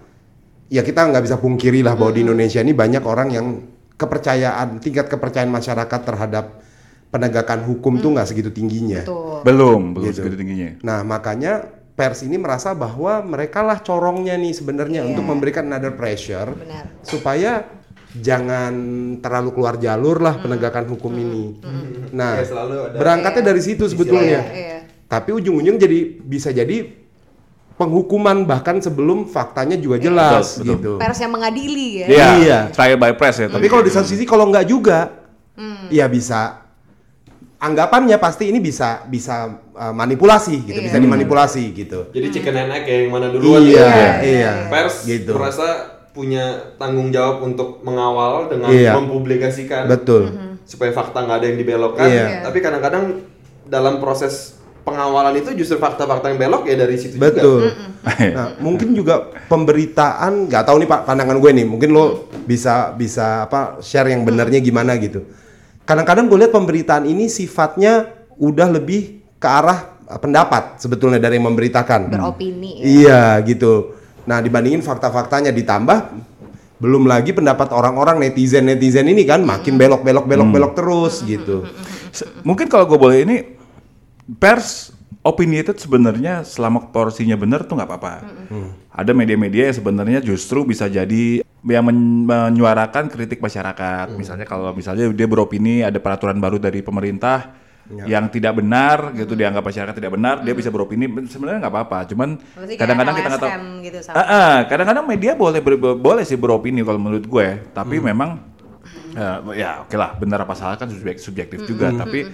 [0.73, 3.47] ya kita nggak bisa pungkiri lah bahwa di Indonesia ini banyak orang yang
[3.93, 6.65] kepercayaan tingkat kepercayaan masyarakat terhadap
[7.13, 9.05] penegakan hukum tuh nggak segitu tingginya.
[9.05, 9.45] Tuh.
[9.45, 10.19] belum, belum Gitu.
[10.19, 10.81] segitu tingginya.
[10.81, 11.61] Nah makanya
[11.93, 15.09] pers ini merasa bahwa mereka lah corongnya nih sebenarnya Iya.
[15.09, 16.89] untuk memberikan another pressure Benar.
[17.03, 17.69] supaya
[18.15, 18.73] jangan
[19.19, 21.59] terlalu keluar jalur lah penegakan hukum ini.
[22.13, 24.41] Nah Ya, selalu ada- berangkatnya dari situ Sisi sebetulnya.
[24.43, 24.79] Iya, iya.
[25.05, 26.87] Tapi ujung-ujung jadi bisa jadi
[27.75, 30.05] penghukuman bahkan sebelum faktanya juga Iya.
[30.07, 30.73] jelas Betul, betul.
[30.73, 30.93] gitu.
[31.03, 32.07] Pers yang mengadili ya.
[32.07, 32.59] Iya, Iya.
[32.71, 33.49] trial by press ya.
[33.49, 34.99] Tapi kalau di satu sisi kalau nggak juga,
[35.89, 36.62] ya bisa
[37.63, 40.87] anggapannya pasti ini bisa bisa uh, manipulasi gitu, Iya.
[40.91, 42.11] bisa dimanipulasi gitu.
[42.11, 44.13] jadi chicken and egg ya, yang mana duluan Iya, ya.
[44.21, 44.53] iya.
[44.67, 45.31] Pers Gitu.
[45.31, 45.67] merasa
[46.11, 48.99] punya tanggung jawab untuk mengawal dengan Iya.
[48.99, 50.35] mempublikasikan Betul.
[50.67, 52.07] supaya fakta nggak ada yang dibelokkan.
[52.11, 52.27] Iya.
[52.43, 53.05] Tapi kadang-kadang
[53.65, 57.71] dalam proses pengawalan itu justru fakta-fakta yang belok ya dari situ Betul.
[57.71, 57.95] juga.
[58.35, 61.67] Nah, mungkin juga pemberitaan nggak tahu nih Pak pandangan gue nih.
[61.71, 65.23] Mungkin lo bisa bisa apa share yang benernya gimana gitu.
[65.93, 68.09] Kadang-kadang gue lihat pemberitaan ini sifatnya
[68.41, 72.09] udah lebih ke arah uh, pendapat sebetulnya dari yang memberitakan.
[72.09, 72.85] Beropini ya.
[72.89, 73.93] Iya gitu.
[74.25, 76.17] Nah dibandingin fakta-faktanya ditambah
[76.81, 81.69] belum lagi pendapat orang-orang netizen netizen ini kan makin belok belok belok belok terus gitu.
[82.09, 83.37] Se- Mungkin kalau gue boleh ini
[84.41, 88.15] pers opinionated sebenarnya selama porsinya benar tuh nggak apa-apa.
[88.89, 94.11] Ada media-media yang sebenarnya justru bisa jadi yang men- menyuarakan kritik masyarakat.
[94.13, 97.59] Misalnya kalau misalnya dia beropini ada peraturan baru dari pemerintah
[98.07, 101.99] yang tidak benar gitu dianggap masyarakat tidak benar, dia bisa beropini sebenarnya nggak apa-apa.
[102.09, 102.39] Cuman
[102.79, 103.53] kadang-kadang kita nggak tahu.
[103.83, 104.23] Gitu sama.
[104.67, 108.39] Kadang-kadang media boleh ber- boleh sih beropini kalau menurut gue, tapi memang
[109.13, 112.25] eh, ya oke lah benar apa salah kan subjek- subjektif juga, tapi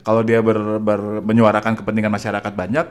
[0.00, 2.86] kalau dia ber- ber- menyuarakan kepentingan masyarakat banyak,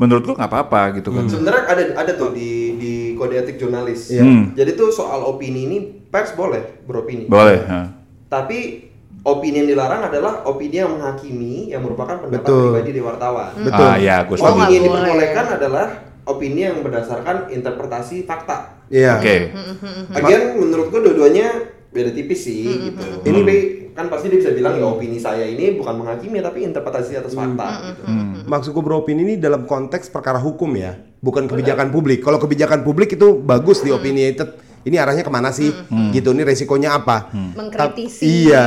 [0.00, 1.28] menurut gue nggak apa-apa gitu kan.
[1.28, 4.08] Sebenarnya ada ada tuh di di kode etik jurnalis.
[4.08, 4.24] Iya.
[4.24, 4.56] Hmm.
[4.56, 5.78] Jadi tuh soal opini ini
[6.08, 7.28] pers boleh beropini.
[7.28, 7.60] Boleh.
[7.68, 7.92] ha.
[8.32, 8.88] Tapi
[9.20, 12.64] opini yang dilarang adalah opini yang menghakimi yang merupakan pendapat Betul.
[12.72, 13.52] pribadi di wartawan.
[13.60, 13.84] Betul.
[13.84, 14.56] Ah ya, gue setuju.
[14.56, 14.96] Opini yang boleh.
[14.96, 15.86] diperbolehkan adalah
[16.24, 18.80] opini yang berdasarkan interpretasi fakta.
[18.88, 19.20] Iya.
[19.20, 19.36] Oke.
[20.16, 21.48] Lagian menurut gua dua-duanya
[21.90, 23.02] beda tipis sih gitu.
[23.26, 23.54] Ini Be,
[23.98, 27.68] kan pasti dia bisa bilang ya opini saya ini bukan menghakimi tapi interpretasi atas fakta
[27.90, 28.02] gitu.
[28.46, 32.20] Maksudku beropini ini dalam konteks perkara hukum ya, bukan kebijakan publik.
[32.20, 34.56] Kalau kebijakan publik itu bagus di opinionated.
[34.80, 35.68] Ini arahnya ke mana sih?
[36.10, 36.28] Gitu.
[36.30, 37.28] Ini resikonya apa?
[37.30, 38.24] Mengkritisi.
[38.24, 38.66] Ta- Iya.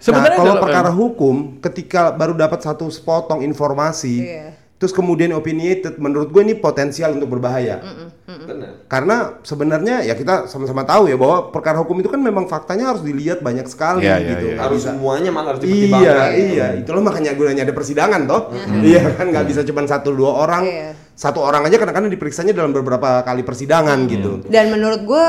[0.00, 4.56] Sebenarnya nah, kalau perkara hukum, ketika baru dapat satu sepotong informasi, Iya.
[4.74, 7.84] terus kemudian opinionated, menurut gue ini potensial untuk berbahaya.
[8.24, 8.88] Benar.
[8.88, 13.04] Karena sebenarnya ya kita sama-sama tahu ya bahwa perkara hukum itu kan memang faktanya harus
[13.04, 14.44] dilihat banyak sekali Iya, iya, gitu.
[14.46, 14.54] iya.
[14.56, 16.30] Nggak Harus bisa- semuanya malah harus Iya, dipertimbangkan.
[16.32, 18.42] iya, itulah makanya gunanya ada persidangan toh.
[18.80, 20.64] Iya kan nggak bisa cuma satu dua orang.
[20.64, 20.90] Iya.
[21.20, 24.40] Satu orang aja kadang-kadang diperiksanya dalam beberapa kali persidangan gitu.
[24.48, 25.24] Dan menurut gue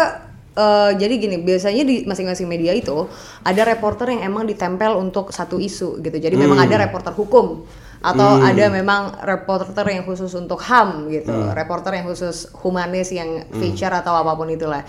[0.55, 3.11] eh, jadi gini, biasanya di masing-masing media itu
[3.43, 6.15] ada reporter yang emang ditempel untuk satu isu gitu.
[6.15, 7.67] Jadi memang ada reporter hukum
[8.01, 13.91] atau ada memang reporter yang khusus untuk HAM gitu, reporter yang khusus humanis yang feature
[13.91, 14.87] atau apa pun itulah.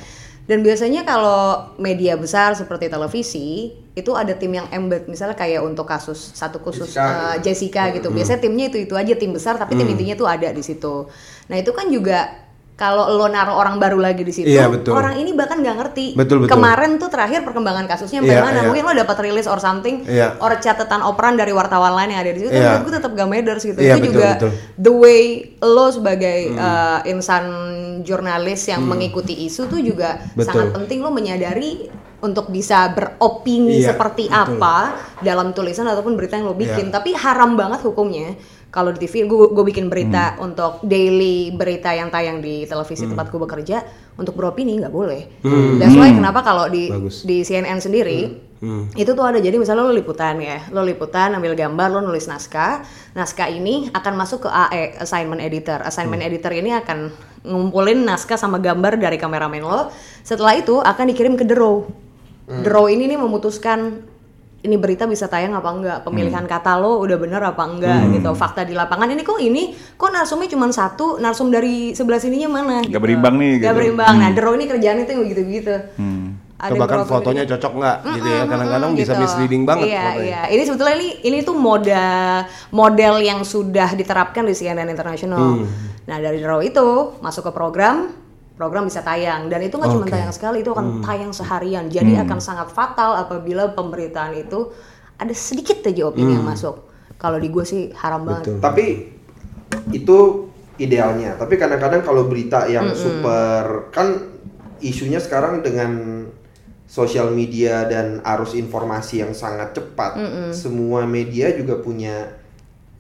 [0.53, 5.89] Dan biasanya kalau media besar seperti televisi itu ada tim yang embed, misalnya kayak untuk
[5.89, 7.09] kasus satu khusus Jessica.
[7.09, 8.13] eh, Jessica gitu.
[8.13, 11.09] Biasanya timnya itu itu aja tim besar, tapi tim intinya tuh ada di situ.
[11.49, 12.29] Nah itu kan juga
[12.73, 14.97] kalau lo naruh orang baru lagi di situ, Iya, betul.
[14.97, 16.07] orang ini bahkan nggak ngerti.
[16.19, 16.57] Betul, betul.
[16.57, 18.59] Kemarin tuh terakhir perkembangan kasusnya Iya, bagaimana?
[18.59, 18.67] iya.
[18.67, 20.41] Mungkin lo dapat rilis or something, Iya.
[20.41, 22.51] or catatan operan dari wartawan lain yang ada di situ.
[22.51, 22.81] Iya.
[22.81, 23.79] Menurut gue tetap gak matters gitu.
[23.79, 24.51] Iya, itu betul, juga betul.
[24.81, 25.23] the way
[25.61, 26.59] lo sebagai Hmm.
[26.59, 27.45] uh, insan
[28.03, 30.49] jurnalis yang mengikuti isu tuh juga Betul.
[30.49, 31.87] sangat penting lo menyadari
[32.23, 34.57] untuk bisa beropini Iya, seperti betul.
[34.57, 34.77] apa
[35.21, 36.89] dalam tulisan ataupun berita yang lo bikin.
[36.89, 36.95] Iya.
[36.95, 38.39] Tapi haram banget hukumnya.
[38.73, 40.49] Kalau di TV, gue gue bikin berita Hmm.
[40.49, 43.85] untuk daily berita yang tayang di televisi tempat gue bekerja
[44.17, 45.45] untuk beropini nggak boleh.
[45.45, 45.77] Hmm.
[45.77, 47.21] That's why kenapa kalau di Bagus.
[47.21, 48.33] di CNN sendiri
[48.95, 52.81] itu tuh ada jadi misalnya lo liputan ya, lo liputan ambil gambar, lo nulis naskah,
[53.13, 55.83] naskah ini akan masuk ke AE assignment editor.
[55.83, 57.11] Assignment editor ini akan
[57.43, 59.91] ngumpulin naskah sama gambar dari kameramen lo.
[60.23, 61.59] Setelah itu akan dikirim ke The
[62.49, 64.03] The Row ini nih memutuskan
[64.63, 68.63] ini berita bisa tayang apa enggak, pemilihan kata lo udah bener apa enggak gitu, fakta
[68.63, 72.79] di lapangan ini kok ini kok narsumnya cuma satu, narsum dari sebelah sininya mana?
[72.87, 73.75] Nggak berimbang nih, gitu.
[73.75, 74.15] berimbang.
[74.23, 75.77] Nah, The Row ini kerjaan itu yang.
[76.63, 78.43] Ada Atau bahkan fotonya cocok nggak gitu ya.
[78.47, 79.23] Kadang-kadang Mm-mm, bisa gitu.
[79.27, 80.23] misleading banget Iya, fotonya.
[80.23, 80.43] iya.
[80.47, 85.59] Ini sebetulnya ini ini tuh model model yang sudah diterapkan di CNN International.
[85.59, 85.67] Hmm.
[86.07, 88.15] Nah, dari Raw itu masuk ke program,
[88.63, 90.15] program bisa tayang dan itu nggak cuma Oke.
[90.15, 90.79] tayang sekali, itu Hmm.
[90.79, 91.91] akan tayang seharian.
[91.91, 94.71] Jadi akan sangat fatal apabila pemberitaan itu
[95.19, 96.87] ada sedikit aja opini yang masuk.
[97.19, 98.47] Kalau di gue sih haram banget.
[98.47, 98.63] Hmm.
[98.63, 98.63] Betul.
[98.63, 98.87] Tapi
[99.91, 100.19] itu
[100.79, 101.35] idealnya.
[101.35, 104.31] Tapi kadang-kadang kalau berita yang super kan
[104.79, 106.23] isunya sekarang dengan
[106.87, 110.19] sosial media dan arus informasi yang sangat cepat,
[110.53, 112.37] semua media juga punya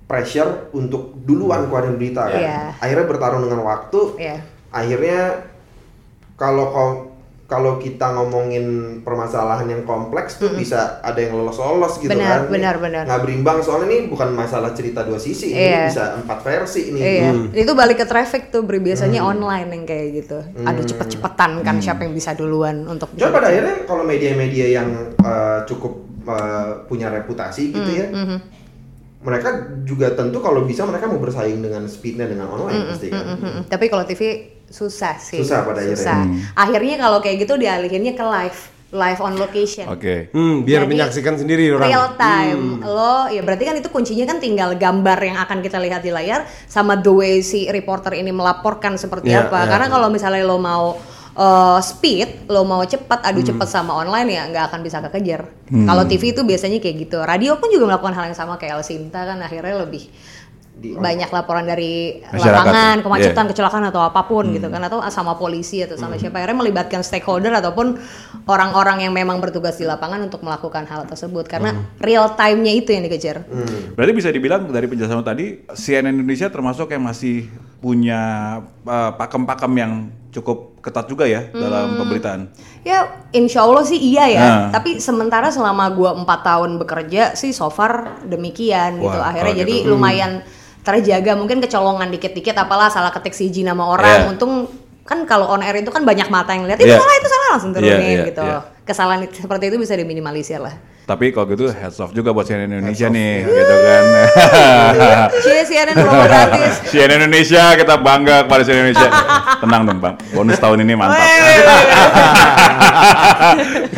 [0.08, 2.40] pressure untuk duluan keluarin berita kan.
[2.40, 2.60] Iya.
[2.80, 4.00] Akhirnya bertarung dengan waktu.
[4.20, 4.36] Iya.
[4.72, 5.18] Akhirnya
[6.42, 6.66] kalau
[7.46, 8.64] kalau kita ngomongin
[9.04, 12.50] permasalahan yang kompleks tuh bisa ada yang lolos-lolos gitu Benar, kan.
[12.50, 13.04] benar, benar.
[13.04, 15.60] Nggak berimbang soalnya ini bukan masalah cerita dua sisi, Iya.
[15.60, 16.98] ini bisa empat versi ini.
[17.04, 17.52] Iya, Hmm.
[17.52, 20.38] itu balik ke traffic tuh, biasanya online yang kayak gitu.
[20.64, 24.88] Ada cepet-cepetan kan siapa yang bisa duluan untuk bisa Cuma pada akhirnya kalau media-media yang
[25.20, 25.92] eh, cukup
[26.24, 28.06] eh, punya reputasi gitu Hmm, ya,
[29.22, 29.48] mereka
[29.84, 33.38] juga tentu kalau bisa mereka mau bersaing dengan speednya dengan online pasti kan.
[33.38, 33.70] Mm-mm.
[33.70, 34.22] Tapi kalau TV
[34.72, 35.38] susah sih.
[35.38, 35.94] Susah pada akhirnya.
[35.94, 36.20] Susah.
[36.56, 38.58] Akhirnya kalau kayak gitu dialihinnya ke live,
[38.90, 39.86] live on location.
[39.86, 40.28] Oke.
[40.30, 41.86] Hmm, biar Jadi, menyaksikan sendiri orang.
[41.86, 42.62] Real time.
[42.80, 46.42] Lo ya berarti kan itu kuncinya kan tinggal gambar yang akan kita lihat di layar
[46.66, 49.64] sama the way si reporter ini melaporkan seperti Iya, apa.
[49.64, 49.68] iya.
[49.70, 50.96] Karena kalau misalnya lo mau
[51.32, 53.48] uh, speed, lo mau cepat, adu Hmm.
[53.48, 55.48] cepat sama online ya nggak akan bisa kekejar.
[55.72, 57.16] Kalau TV itu biasanya kayak gitu.
[57.18, 60.04] Radio pun juga melakukan hal yang sama kayak El Sinta kan akhirnya lebih
[60.82, 63.02] di banyak laporan dari Masyarakat, lapangan, ya.
[63.06, 63.50] kemacetan, Iya.
[63.54, 67.54] kecelakaan atau apa pun gitu kan atau sama polisi atau sama siapa akhirnya melibatkan stakeholder
[67.54, 68.02] ataupun
[68.50, 71.70] orang-orang yang memang bertugas di lapangan untuk melakukan hal tersebut karena
[72.02, 73.46] real time-nya itu yang dikejar.
[73.94, 77.46] Berarti bisa dibilang dari penjelasan tadi CNN Indonesia termasuk yang masih
[77.78, 78.20] punya
[78.82, 79.92] uh, pakem-pakem yang
[80.32, 82.48] cukup ketat juga ya dalam pemberitaan.
[82.82, 84.40] Ya, insya Allah sih iya ya.
[84.40, 84.66] Nah.
[84.72, 89.12] Tapi sementara selama gua empat tahun bekerja sih so far demikian gitu.
[89.12, 89.90] Wah, Akhirnya kalau jadi gitu.
[89.92, 90.32] lumayan
[90.82, 91.32] terjaga.
[91.34, 94.26] Mungkin kecolongan dikit-dikit apalah salah ketik siji nama orang.
[94.26, 94.30] Iya.
[94.30, 94.52] Untung
[95.02, 96.98] kan kalau on air itu kan banyak mata yang lihat itu Iya.
[96.98, 98.42] salah itu salah langsung turunin Iya, iya, gitu.
[98.42, 98.58] iya.
[98.82, 100.74] Kesalahan seperti itu bisa diminimalisir lah.
[101.02, 104.02] Tapi kalau gitu heads off juga buat CNN Indonesia nih, gitu kan.
[105.34, 106.72] Cie CNN promo gratis.
[106.94, 109.10] CNN Indonesia kita bangga kepada CNN Indonesia.
[109.66, 111.18] Tenang dong bang, bonus tahun ini mantap.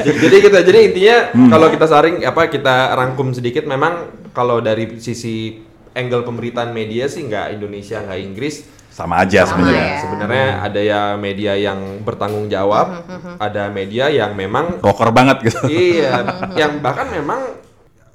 [0.00, 1.50] jadi kita jadi intinya Hmm.
[1.50, 3.92] kalau kita saring apa kita rangkum sedikit memang
[4.32, 5.60] kalau dari sisi
[5.94, 8.56] angle pemberitaan media sih nggak Indonesia nggak Inggris
[8.88, 9.82] Sama aja Sama sebenarnya.
[9.84, 9.98] ya.
[9.98, 13.02] sebenarnya ada ya media yang bertanggung jawab
[13.38, 15.58] ada media yang memang Rocker banget gitu.
[15.66, 16.22] iya
[16.60, 17.58] yang bahkan memang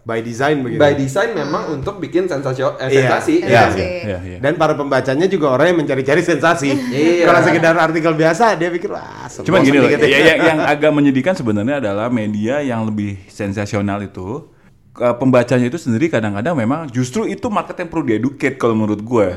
[0.02, 0.80] by design begitu.
[0.80, 2.96] by design memang untuk bikin sensasio eh, Iya.
[3.12, 3.78] sensasi Iya, Sensasi.
[3.78, 4.38] iya, iya, iya.
[4.40, 6.72] Dan para pembacanya juga orang yang mencari-cari sensasi.
[6.72, 7.28] Iya.
[7.28, 9.28] Kalau sekedar artikel biasa dia pikir wah.
[9.30, 14.02] Cuman bosan gini loh, ya, yang, yang agak menyedihkan sebenarnya adalah media yang lebih sensasional
[14.02, 14.50] itu
[14.92, 19.28] ke- pembacanya itu sendiri kadang-kadang memang justru itu market yang perlu dieducate kalau menurut gue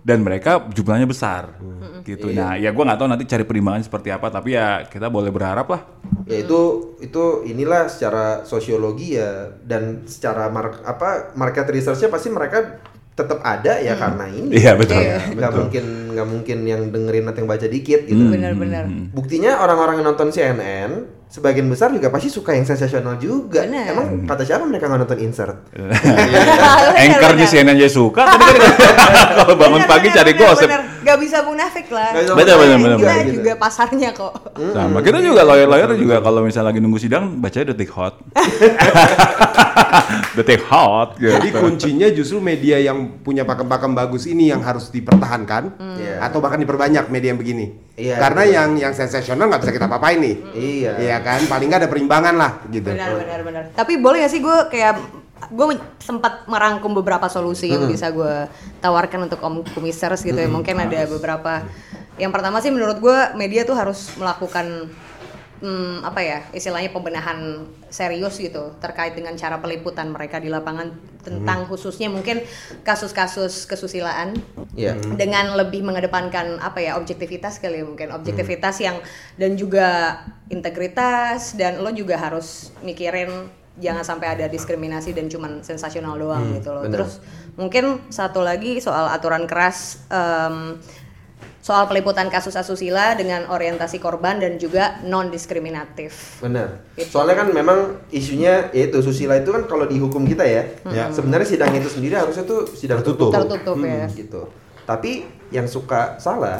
[0.00, 1.52] dan mereka jumlahnya besar
[2.00, 2.30] gitu.
[2.30, 5.66] Nah ya gue nggak tahu nanti cari perimbangan seperti apa tapi ya kita boleh berharap
[5.66, 5.82] lah.
[6.24, 6.60] ya itu
[6.98, 12.80] itu inilah secara sosiologi ya dan secara mar- apa market researchnya pasti mereka
[13.12, 14.96] tetap ada ya karena ini Iya betul.
[14.96, 15.20] Iya.
[15.28, 15.84] nggak mungkin
[16.14, 18.84] nggak mungkin yang dengerin atau yang baca dikit gitu Benar-benar.
[19.10, 20.90] buktinya orang-orang yang nonton CNN
[21.28, 23.92] sebagian besar juga pasti suka yang sensasional juga Benar.
[23.92, 25.56] emang kata siapa mereka nggak nonton insert
[27.04, 28.24] Anchornya CNN aja suka.
[28.26, 28.72] Tadi kan
[29.38, 30.68] kalau bangun pagi cari gosip.
[30.98, 32.10] Gak bisa munafik lah.
[32.10, 33.34] Nggak bisa benar, benar, juga Kita gitu.
[33.38, 34.32] juga pasarnya kok.
[34.74, 38.14] Sama kita juga lawyer-lawyer juga kalau misalnya lagi nunggu sidang bacanya detik hot.
[40.36, 41.32] detik hot gitu.
[41.32, 46.22] Jadi kuncinya justru media yang punya pakem-pakem bagus ini yang harus dipertahankan Iya.
[46.22, 47.66] atau bahkan diperbanyak media yang begini.
[47.98, 48.54] Iya, Karena betul.
[48.54, 50.34] yang yang sensasional nggak bisa kita papain nih.
[50.54, 50.90] Iya.
[50.98, 52.90] Iya kan, paling nggak ada perimbangan lah gitu.
[52.90, 53.62] Benar, benar, benar.
[53.74, 54.92] Tapi boleh gak sih gue kayak
[55.48, 55.66] gue
[56.02, 58.50] sempat merangkum beberapa solusi yang bisa gue
[58.82, 60.50] tawarkan untuk om kumisers gitu ya.
[60.50, 61.64] Mungkin ada beberapa.
[62.18, 64.90] Yang pertama sih menurut gue media tuh harus melakukan
[65.62, 70.92] hmm, apa ya istilahnya pembenahan serius gitu terkait dengan cara peliputan mereka di lapangan
[71.24, 72.40] tentang khususnya mungkin
[72.86, 74.38] kasus-kasus kesusilaan.
[74.78, 74.94] Iya.
[75.18, 78.14] dengan lebih mengedepankan apa ya objektivitas kali ya mungkin.
[78.14, 79.02] Objektivitas yang
[79.34, 86.14] dan juga integritas dan lo juga harus mikirin jangan sampai ada diskriminasi dan cuman sensasional
[86.14, 87.02] doang gitu loh bener.
[87.02, 87.22] terus
[87.54, 90.78] mungkin satu lagi soal aturan keras em,
[91.58, 96.80] soal peliputan kasus asusila dengan orientasi korban dan juga non diskriminatif Benar.
[96.96, 97.12] Gitu.
[97.12, 101.12] Soalnya kan memang isunya yaitu susila itu kan kalau di hukum kita ya, Ya.
[101.12, 103.34] sebenarnya sidang itu sendiri harusnya tuh sidang Tertutup.
[103.34, 103.76] tertutup.
[103.76, 104.06] Tertutup, ya.
[104.08, 104.42] Gitu.
[104.88, 105.10] Tapi
[105.52, 106.56] yang suka salah,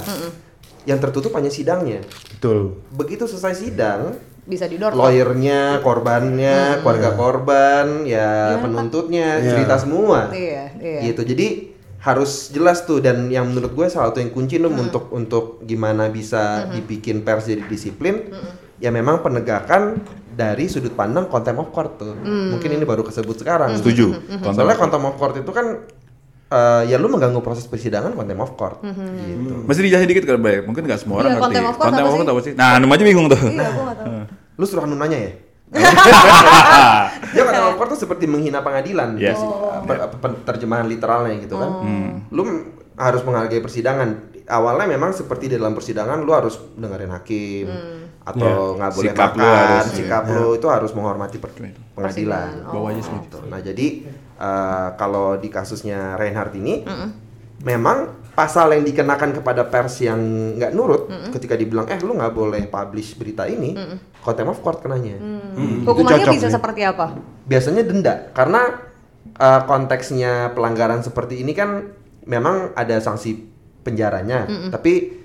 [0.85, 2.05] yang tertutup hanya sidangnya.
[2.37, 2.77] Betul.
[2.93, 4.13] Begitu selesai sidang,
[4.49, 8.63] bisa didor lawyernya, korbannya, keluarga korban, ya Gimana, Pak?
[8.65, 9.51] penuntutnya, Iya.
[9.53, 10.33] cerita semua.
[10.33, 11.21] iya iya Gitu.
[11.23, 11.49] Jadi
[11.99, 16.07] harus jelas tuh dan yang menurut gue salah satu yang kunci tuh untuk untuk gimana
[16.09, 18.31] bisa dibikin pers jadi disiplin
[18.79, 19.99] ya memang penegakan
[20.33, 22.15] dari sudut pandang contempt of court tuh.
[22.23, 23.75] Mungkin ini baru kesebut sekarang.
[23.75, 24.15] Setuju.
[24.47, 25.83] Soalnya contempt of court itu kan
[26.49, 29.65] eh, ya lu mengganggu proses persidangan contempt of court gitu.
[29.65, 30.61] Masih dijelasin dikit kan, Bay?
[30.61, 31.45] Mungkin nggak semua orang Iya, ngerti.
[31.47, 32.29] contempt of court apa sih?
[32.29, 32.53] apa sih?
[32.55, 33.41] Nah, namanya bingung tuh.
[33.41, 34.13] iya gue gak tahu
[34.55, 35.33] Lu suruh Hanun nanya ya?
[37.31, 39.17] ya contempt of court tuh seperti menghina pengadilan.
[39.17, 39.39] Yes.
[39.85, 41.71] Pe- terjemahan literalnya gitu kan.
[42.29, 44.09] Lu m- harus menghargai persidangan.
[44.45, 47.69] Awalnya memang seperti di dalam persidangan lu harus dengerin hakim
[48.25, 51.93] atau nggak boleh Sikap lu makan, harus, sikap lu itu harus menghormati per- pengadilan.
[51.95, 52.65] Persidangan.
[52.67, 53.21] Bawa aja semua.
[53.23, 53.39] Gitu.
[53.45, 53.87] Nah, jadi
[54.38, 56.87] eh, kalau di kasusnya Reinhardt ini
[57.66, 60.18] memang pasal yang dikenakan kepada pers yang
[60.55, 63.74] nggak nurut ketika dibilang eh lu nggak boleh publish berita ini,
[64.22, 65.18] contempt of court kenanya.
[65.18, 66.55] Hmm, itu hukumannya bisa nih.
[66.55, 67.18] seperti apa?
[67.51, 68.79] Biasanya denda karena
[69.35, 71.90] eh, konteksnya pelanggaran seperti ini kan
[72.31, 73.42] memang ada sanksi
[73.83, 75.18] penjaranya, tapi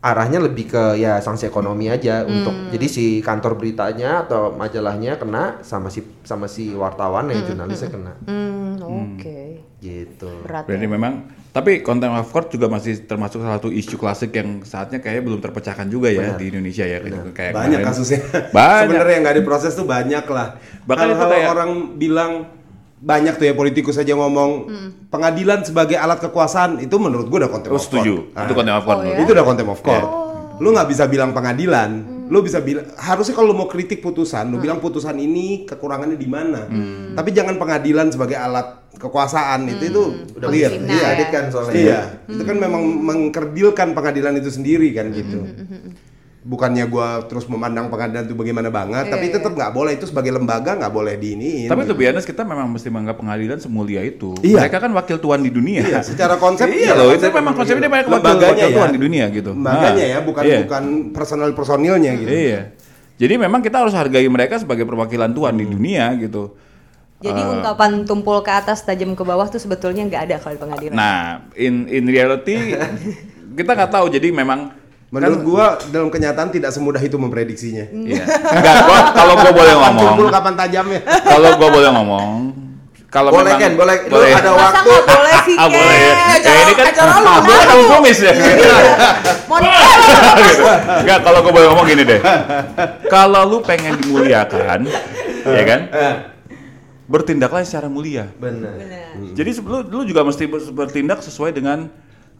[0.00, 5.60] arahnya lebih ke ya sanksi ekonomi aja untuk jadi si kantor beritanya atau majalahnya kena
[5.60, 9.40] sama si sama si wartawan yang jurnalisnya kena hmm oke
[9.78, 10.28] gitu.
[10.40, 10.90] berat Berarti ya.
[10.90, 11.12] memang
[11.50, 15.40] tapi contempt of court juga masih termasuk salah satu isu klasik yang saatnya kayaknya belum
[15.40, 17.88] terpecahkan juga ya di Indonesia ya kayak kayak banyak kemarin.
[17.90, 18.18] kasusnya
[18.50, 18.80] Banyak.
[18.86, 20.48] sebenarnya yang nggak diproses tuh banyak lah
[20.80, 22.32] Bahkan kayak- orang bilang
[23.00, 24.68] banyak tuh ya politikus aja ngomong
[25.08, 28.14] pengadilan sebagai alat kekuasaan itu menurut gua udah contempt Oh, of setuju.
[28.28, 28.44] court.
[28.44, 29.00] Itu konten of Oh, court.
[29.02, 29.16] ya?
[29.18, 30.06] Itu udah contempt of court.
[30.60, 31.90] Lu nggak bisa bilang pengadilan,
[32.28, 36.28] lu bisa bilang harusnya kalau lu mau kritik putusan, lu bilang putusan ini kekurangannya di
[36.28, 36.68] mana.
[37.16, 40.02] Tapi jangan pengadilan sebagai alat kekuasaan itu itu
[40.36, 40.68] Udah clear.
[40.76, 41.26] Iya, ya.
[41.32, 41.72] kan soalnya.
[41.72, 45.40] Iya, itu kan memang mengkerdilkan pengadilan itu sendiri kan gitu.
[46.40, 50.32] Bukannya gua terus memandang pengadilan itu bagaimana banget, tapi Iya, tetap nggak boleh itu sebagai
[50.32, 51.68] lembaga nggak boleh diiniin.
[51.68, 54.32] Tapi lebih honest kita memang mesti menganggap pengadilan semulia itu.
[54.40, 54.64] Iya.
[54.64, 55.84] Mereka kan wakil tuan di dunia.
[55.84, 58.76] Iya, secara konsep iya loh, itu memang konsepnya mereka wakil, Lembaganya wakil ya.
[58.80, 59.50] tuan di dunia gitu.
[59.52, 60.58] Lembaganya Nah, ya, bukan iya.
[60.64, 62.32] bukan personal personilnya gitu.
[62.32, 62.60] Iya.
[63.20, 65.76] Jadi memang kita harus hargai mereka sebagai perwakilan tuan di Hmm.
[65.76, 66.56] dunia gitu.
[67.20, 70.96] Jadi ungkapan tumpul ke atas tajam ke bawah tuh sebetulnya nggak ada kalau di pengadilan.
[70.96, 72.72] Nah, in in reality
[73.60, 74.08] kita nggak tahu.
[74.08, 74.79] Jadi memang
[75.10, 77.82] Menurut gua dalam kenyataan tidak semudah itu memprediksinya.
[77.84, 78.22] Iya.
[78.56, 81.00] Enggak, gua kalau gua boleh Kapan ngomong, tumpul kapan tajamnya?
[81.20, 82.28] kalau gua boleh ngomong,
[83.06, 83.96] kalau Boleh memang kan, boleh.
[84.00, 84.30] Lu boleh.
[84.30, 84.86] ada Masa waktu.
[84.86, 86.12] nggak boleh sih, Ah, boleh ya.
[86.38, 86.46] Ken?
[86.46, 88.32] Ya, ini kan Acara lu, ah, gua kan kumis ya.
[91.00, 92.20] Enggak, kalau gue boleh ngomong gini deh.
[93.06, 94.86] Kalau lu pengen dimuliakan,
[95.44, 95.80] ya kan?
[97.04, 98.30] Bertindaklah secara mulia.
[98.32, 98.70] Bener.
[99.34, 101.90] Jadi sebelum lu juga mesti ber- bertindak sesuai dengan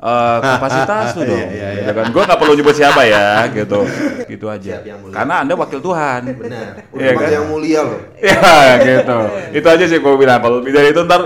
[0.01, 1.39] uh, kapasitas lu dong.
[1.47, 2.05] Iya, iya, Gitu kan?
[2.09, 3.25] Gue nggak perlu nyebut siapa ya,
[3.59, 3.81] gitu.
[4.27, 4.81] Gitu aja.
[5.11, 6.21] Karena Anda wakil Tuhan.
[6.33, 6.67] Bener.
[6.93, 7.31] Iya Udah kan?
[7.31, 8.01] yang mulia loh.
[8.19, 8.41] Ya
[8.79, 9.19] gitu.
[9.55, 10.39] Itu aja sih gue bilang.
[10.39, 11.23] Kalau lebih dari itu ntar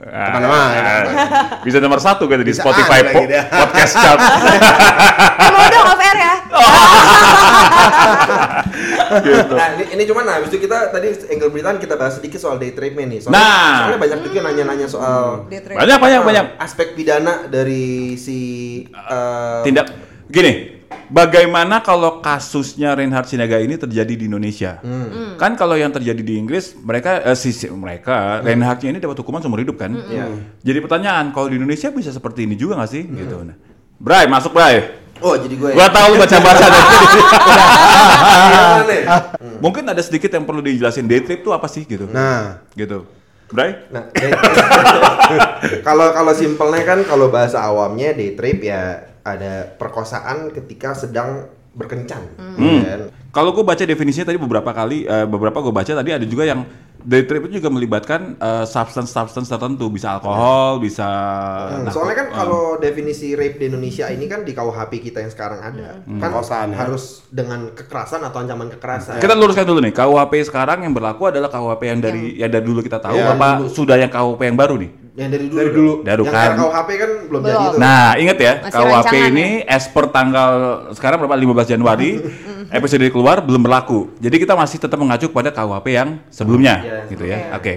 [0.00, 0.72] Ke mana-mana.
[0.72, 1.02] ah,
[1.60, 3.44] bisa nomor satu gitu di Spotify po- gitu ya.
[3.46, 4.16] podcast chart.
[5.46, 6.34] Mau dong off air ya.
[9.20, 9.52] Gitu.
[9.52, 12.56] Nah, ini, ini cuman nah, habis itu kita tadi angle beritaan kita bahas sedikit soal
[12.56, 13.20] day treatment nih.
[13.20, 13.74] Soalnya, Nah.
[13.80, 15.76] soalnya banyak juga nanya-nanya soal Day trade.
[15.76, 16.44] Banyak banyak banyak.
[16.58, 17.80] aspek pidana dari
[18.14, 18.38] si
[18.84, 19.86] eh, tindak
[20.26, 24.78] gini bagaimana kalau kasusnya Reinhard Sinaga ini terjadi di Indonesia
[25.36, 29.40] kan kalau yang terjadi di Inggris mereka eh, si, si- mereka Reinhardnya ini dapat hukuman
[29.40, 30.30] seumur hidup kan Iya.
[30.60, 33.58] jadi pertanyaan kalau di Indonesia bisa seperti ini juga nggak sih gitu nah
[34.00, 35.76] Bray masuk Bray Oh, jadi gue.
[35.76, 36.66] gua tahu lu baca baca
[38.40, 39.02] Gimana nih?
[39.60, 43.04] mungkin ada sedikit yang perlu dijelasin day trip itu apa sih gitu Nah, gitu
[43.46, 44.08] Bray Nah,
[45.86, 48.80] kalau kalau simpelnya kan kalau bahasa awamnya day trip ya
[49.20, 52.24] ada perkosaan ketika sedang berkencan.
[52.40, 52.80] Hmm.
[52.80, 53.00] kan?
[53.30, 56.64] Kalau gue baca definisinya tadi beberapa kali, eh, beberapa gue baca tadi ada juga yang
[57.02, 61.06] day trip itu juga melibatkan eh, substance-substance tertentu, bisa alkohol, bisa.
[61.06, 65.18] Hmm, narko- soalnya kan eh, kalau definisi rape di Indonesia ini kan di KUHP kita
[65.20, 66.84] yang sekarang ada, kan Perkosaan, ya.
[66.84, 69.18] harus dengan kekerasan atau ancaman kekerasan.
[69.18, 72.80] kita luruskan dulu nih, KUHP sekarang yang berlaku adalah KUHP yang dari yang dari dulu
[72.80, 74.90] kita tahu, Iya, apa sudah yang KUHP yang baru nih?
[75.18, 75.58] Yang dari dulu.
[75.58, 75.92] Dari dulu.
[76.06, 76.48] Dari yang kan.
[76.54, 77.66] RKUHP kan belum, jadi Belum.
[77.66, 77.78] itu.
[77.82, 80.50] Nah, ingat ya, Masih KUHP ini as per tanggal
[80.94, 82.10] sekarang berapa 15 Januari
[82.78, 84.14] episode ini keluar belum berlaku.
[84.22, 87.58] Jadi kita masih tetap mengacu kepada KUHP yang sebelumnya, Iya, gitu ya.
[87.58, 87.74] Oke.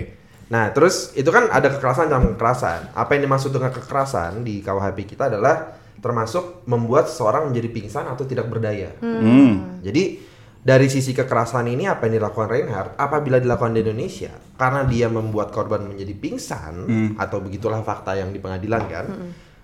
[0.54, 2.94] Nah, terus itu kan ada kekerasan ancaman kekerasan.
[2.94, 8.28] Apa yang dimaksud dengan kekerasan di KUHP kita adalah termasuk membuat seseorang menjadi pingsan atau
[8.28, 8.92] tidak berdaya.
[9.02, 9.80] Hmm.
[9.82, 10.20] Jadi
[10.64, 15.52] dari sisi kekerasan ini apa yang dilakukan Reinhardt apabila dilakukan di Indonesia karena dia membuat
[15.52, 16.88] korban menjadi pingsan
[17.20, 19.06] atau begitulah fakta yang di pengadilan kan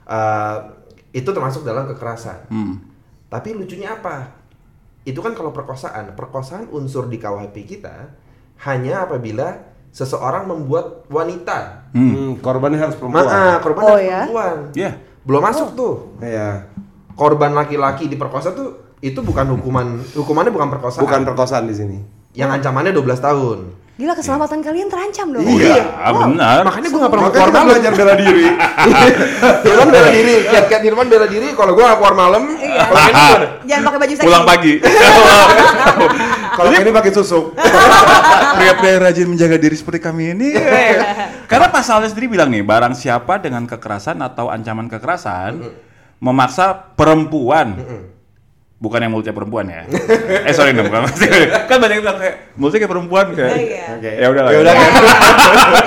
[0.05, 0.57] eh,
[1.09, 2.51] itu termasuk dalam kekerasan.
[2.51, 2.75] Hmm.
[3.25, 4.35] Tapi lucunya apa?
[5.01, 8.13] Itu kan kalau perkosaan, perkosaan unsur di KUHP kita
[8.67, 9.55] hanya apabila
[9.89, 11.89] seseorang membuat wanita.
[11.95, 13.25] hmm, korbannya harus perempuan.
[13.25, 14.19] Ma- ah, korban Oh, harus ya?
[14.21, 14.57] perempuan.
[14.75, 14.91] Iya.
[15.25, 15.93] Belum masuk tuh.
[16.21, 16.67] Iya.
[17.15, 21.01] Korban laki-laki diperkosa tuh itu bukan hukuman hukumannya bukan perkosaan.
[21.03, 21.97] Bukan perkosaan di sini.
[22.35, 23.59] Yang ancamannya 12 tahun.
[23.99, 25.43] Gila keselamatan kalian terancam dong.
[25.43, 26.63] Iya, benar.
[26.63, 27.67] Makanya gue gak pernah Makanya keluar malam.
[27.67, 28.45] belajar bela diri.
[29.67, 31.47] Irwan bela diri, kiat-kiat Irwan bela diri.
[31.51, 32.79] Kalau gue gak keluar malam, Iya.
[32.79, 33.47] kalau ini.
[33.67, 34.23] Jangan pakai baju seksi.
[34.23, 34.73] Pulang pagi.
[36.59, 37.45] Kalau ini pakai susuk.
[38.59, 40.47] Pria-pria yang rajin menjaga diri seperti kami ini.
[41.47, 45.59] Karena pasalnya sendiri bilang nih, barang siapa dengan kekerasan atau ancaman kekerasan
[46.19, 47.79] memaksa perempuan
[48.79, 49.83] bukan yang mulutnya perempuan ya.
[50.47, 51.03] eh sorry dong, bukan
[51.67, 53.53] kan banyak yang bilang kayak mulutnya kayak perempuan kayak.
[53.53, 53.83] Iya.
[53.93, 54.11] Oke.
[54.15, 54.51] Ya udah lah.
[54.51, 54.73] Ya udah.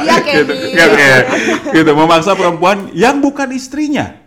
[0.02, 0.52] Iya gitu,
[0.94, 1.22] kayak,
[1.72, 4.18] gitu, memaksa perempuan yang bukan istrinya.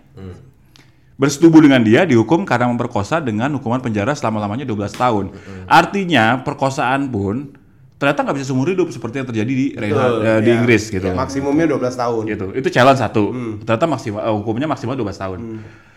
[1.15, 5.25] Bersetubuh dengan dia dihukum karena memperkosa dengan hukuman penjara selama-lamanya 12 tahun.
[5.65, 7.55] Artinya perkosaan pun
[7.95, 10.55] ternyata nggak bisa seumur hidup seperti yang terjadi di Reinhard- eh, di Iya.
[10.59, 11.07] Inggris gitu.
[11.09, 12.23] Maksimumnya 12 tahun.
[12.27, 12.45] Gitu.
[12.51, 13.31] Itu challenge satu.
[13.63, 15.39] Ternyata maksimal eh, hukumnya maksimal 12 tahun.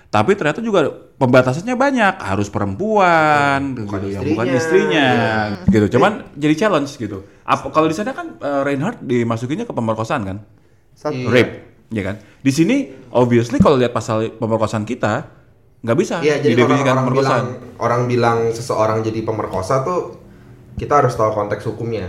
[0.08, 4.56] Tapi ternyata juga pembatasannya banyak, harus perempuan, gitu, yang bukan istrinya.
[4.56, 5.08] istrinya,
[5.68, 5.86] gitu.
[6.00, 7.28] Cuman jadi challenge gitu.
[7.44, 10.38] Apa kalau di sana kan eh, Reinhardt dimasukinnya ke pemerkosaan kan?
[10.96, 11.28] Satu.
[11.30, 12.16] rape, ya kan?
[12.40, 15.28] Di sini obviously kalau lihat pasal pemerkosaan kita
[15.78, 17.46] nggak bisa Iya, jadi kalau didefinisikan orang bilang pemerkosaan.
[17.78, 20.00] orang bilang seseorang jadi pemerkosa tuh
[20.74, 22.06] kita harus tahu konteks hukumnya.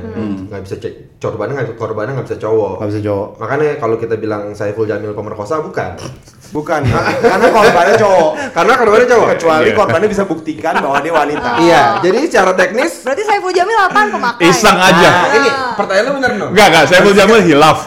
[0.50, 2.82] Nggak bisa cek korbannya nggak korbannya nggak bisa cowok.
[2.82, 3.28] Nggak bisa cowok.
[3.41, 6.00] Makanya kalau kita bilang Saiful Jamil pemerkosa bukan.
[6.50, 6.82] Bukan,
[7.22, 8.32] karena korbannya cowok.
[8.50, 9.28] Karena korbannya cowok.
[9.38, 9.78] Kecuali Iya.
[9.78, 11.50] korbannya bisa buktikan bahwa dia wanita.
[11.62, 14.50] Iya, jadi secara teknis Berarti Saiful Jamil apaan pemakai?
[14.50, 15.10] Iseng aja.
[15.14, 16.50] Nah, ini pertanyaannya benar dong.
[16.50, 17.78] Enggak, enggak, saya Jamil hilaf.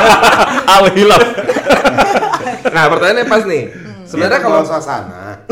[0.76, 1.22] Al hilaf.
[2.68, 3.64] Nah, pertanyaannya pas nih.
[4.06, 5.42] Sebenarnya kalau kalau suasana,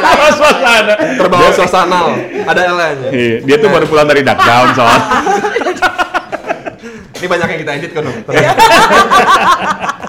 [0.00, 0.94] Apa suasana?
[1.20, 2.00] terbawa suasana
[2.48, 3.10] ada L-nya.
[3.12, 4.96] Iya, Dia tuh baru pulang dari Duckdown soal.
[7.20, 8.02] Ini banyak yang kita edit kan.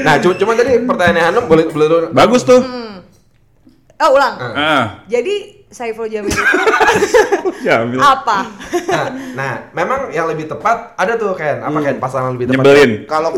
[0.00, 2.06] nah, cuma, cuma tadi pertanyaannya Hanum boleh boleh dulu.
[2.10, 2.60] Bagus tuh.
[4.00, 4.34] Oh, ulang.
[4.40, 6.34] Ah, Jadi Saiful Jamil
[7.66, 8.00] Jamil.
[8.02, 8.42] apa?
[8.90, 9.06] Nah,
[9.38, 11.62] nah, memang yang lebih tepat ada tuh Ken.
[11.62, 12.64] Apa Ken pasangan lebih tepat?
[12.64, 12.90] Nyebelin.
[13.06, 13.30] kalau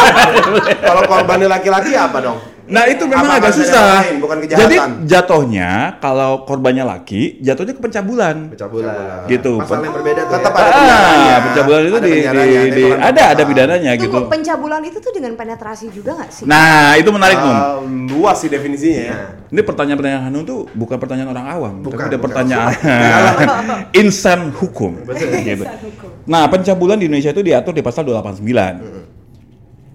[0.88, 2.38] kalau korbannya laki-laki apa dong?
[2.64, 3.84] Nah itu memang Apa agak susah.
[4.00, 4.60] lain, bukan kejahatan?
[4.62, 8.36] Jadi jatuhnya kalau korbannya laki, jatuhnya ke pencabulan.
[8.50, 9.28] Pencabulan.
[9.28, 9.52] Gitu.
[9.58, 10.58] Pasal yang berbeda tuh Tetap ya.
[10.58, 11.28] ada pidananya.
[11.28, 14.08] Ah, pencabulan itu Ada di, di, itu di- kan ada ada pidananya gitu.
[14.08, 16.44] Tunggu, pencabulan itu tuh dengan penetrasi juga nggak sih?
[16.44, 17.36] Nah itu menarik.
[17.36, 19.12] Ah, luas sih definisinya.
[19.12, 22.24] Nah, Ini pertanyaan-pertanyaan Hanum tuh bukan pertanyaan orang awam, Bukan, tapi ada bukan.
[22.26, 22.72] pertanyaan
[24.00, 24.98] insan hukum.
[25.04, 25.62] Gitu.
[26.24, 29.03] Nah, pencabulan di Indonesia itu diatur di pasal 289.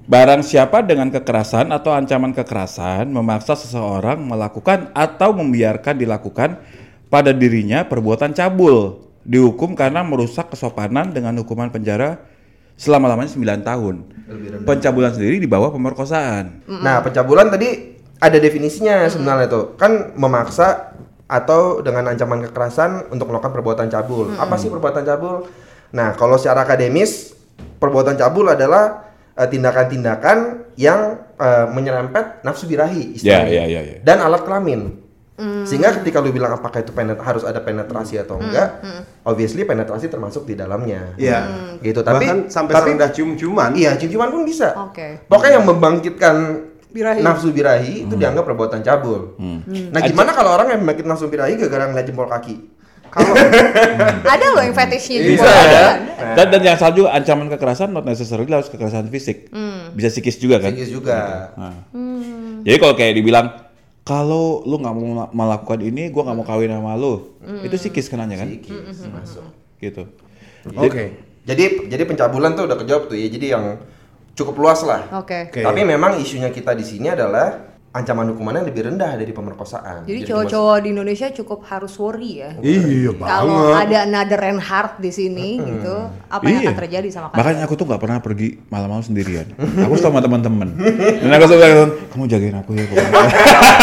[0.10, 6.58] Barang siapa dengan kekerasan atau ancaman kekerasan memaksa seseorang melakukan atau membiarkan dilakukan
[7.14, 12.26] pada dirinya perbuatan cabul, dihukum karena merusak kesopanan dengan hukuman penjara
[12.74, 13.96] selama-lamanya 9 tahun.
[14.66, 16.66] Pencabulan sendiri di bawah pemerkosaan.
[16.66, 19.78] Nah, pencabulan tadi ada definisinya sebenarnya tuh.
[19.78, 20.98] Kan memaksa
[21.30, 24.34] atau dengan ancaman kekerasan untuk melakukan perbuatan cabul.
[24.42, 25.46] Apa sih perbuatan cabul?
[25.94, 27.38] Nah, kalau secara akademis,
[27.78, 29.09] perbuatan cabul adalah
[29.40, 30.38] eh, tindakan-tindakan
[30.76, 33.48] yang eh, menyerempet nafsu birahi istilahnya.
[33.48, 33.98] Ya, ya, ya, ya.
[34.04, 35.08] Dan alat kelamin.
[35.40, 38.84] Sehingga ketika lu bilang apakah itu penet harus ada penetrasi atau enggak,
[39.24, 41.16] obviously penetrasi termasuk di dalamnya.
[41.16, 41.40] Iya.
[41.80, 43.72] Gitu, tapi Bahkan sampai tapi serendah cium-ciuman.
[43.72, 44.76] Iya, cium-ciuman pun bisa.
[44.76, 45.24] Oke.
[45.32, 46.36] Pokoknya yang membangkitkan
[46.92, 47.22] Birahi.
[47.24, 49.40] nafsu birahi itu dianggap perbuatan cabul.
[49.94, 52.56] Nah, gimana kalau orang yang membangkit nafsu birahi gara-gara ngeliat jempol kaki?
[53.10, 53.34] Kalau
[54.38, 55.50] Ada loh yang fetishnya Bisa juga.
[55.50, 55.82] ada.
[55.82, 56.34] Ada.
[56.38, 59.50] Dan, dan yang salah juga ancaman kekerasan not necessarily harus kekerasan fisik.
[59.98, 60.72] Bisa psikis juga kan.
[60.74, 61.18] Psikis juga.
[61.58, 61.76] Nah.
[62.62, 63.48] Jadi kalau kayak dibilang
[64.06, 68.42] kalau lu nggak mau melakukan ini, gua nggak mau kawin sama lu, itu psikis kenanya
[68.42, 68.48] kan?
[68.50, 69.46] Psikis masuk.
[69.78, 70.04] Gitu.
[70.74, 71.30] Oke.
[71.46, 73.30] Jadi jadi pencabulan tuh udah kejawab tuh ya.
[73.30, 73.78] Jadi yang
[74.34, 75.06] cukup luas lah.
[75.18, 75.50] Oke.
[75.54, 75.62] Oke.
[75.62, 80.06] Tapi memang isunya kita di sini adalah ancaman hukumannya lebih rendah dari pemerkosaan.
[80.06, 82.52] Jadi cowok-cowok di Indonesia cukup harus worry ya.
[82.62, 83.82] Iya Kalau banget.
[83.82, 85.96] ada another Reinhardt di sini gitu,
[86.30, 87.42] apa yang akan terjadi sama kalian?
[87.42, 89.50] Makanya aku tuh nggak pernah pergi malam-malam sendirian.
[89.58, 90.70] aku sama teman-teman.
[91.18, 92.86] Dan aku suka bilang, kamu jagain aku ya.
[92.86, 93.10] Pokoknya,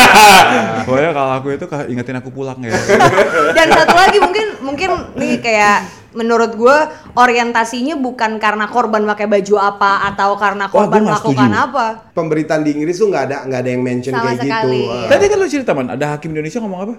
[0.87, 2.71] pokoknya kalau aku itu ingetin aku pulang ya.
[3.59, 6.77] Dan satu lagi mungkin mungkin nih kayak menurut gue
[7.13, 11.65] orientasinya bukan karena korban pakai baju apa atau karena Wah, korban nggak melakukan setuju.
[11.69, 11.87] apa.
[12.17, 14.81] Pemberitaan di Inggris tuh nggak ada nggak ada yang mention Sama kayak sekali.
[14.81, 15.09] gitu.
[15.13, 16.95] Tadi kan lu cerita man, ada hakim Indonesia ngomong apa?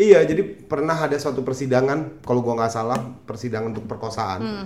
[0.00, 2.96] Iya, jadi pernah ada suatu persidangan, kalau gua nggak salah,
[3.28, 4.40] persidangan untuk perkosaan.
[4.40, 4.64] Hmm.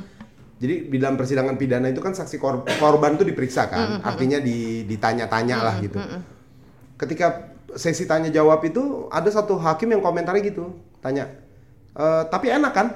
[0.62, 4.86] Jadi di dalam persidangan pidana itu kan saksi kor- korban tuh diperiksa kan, artinya di,
[4.86, 5.98] ditanya-tanya lah gitu.
[6.94, 11.26] Ketika sesi tanya jawab itu ada satu hakim yang komentarnya gitu, tanya,
[11.90, 12.86] "E, tapi enak kan?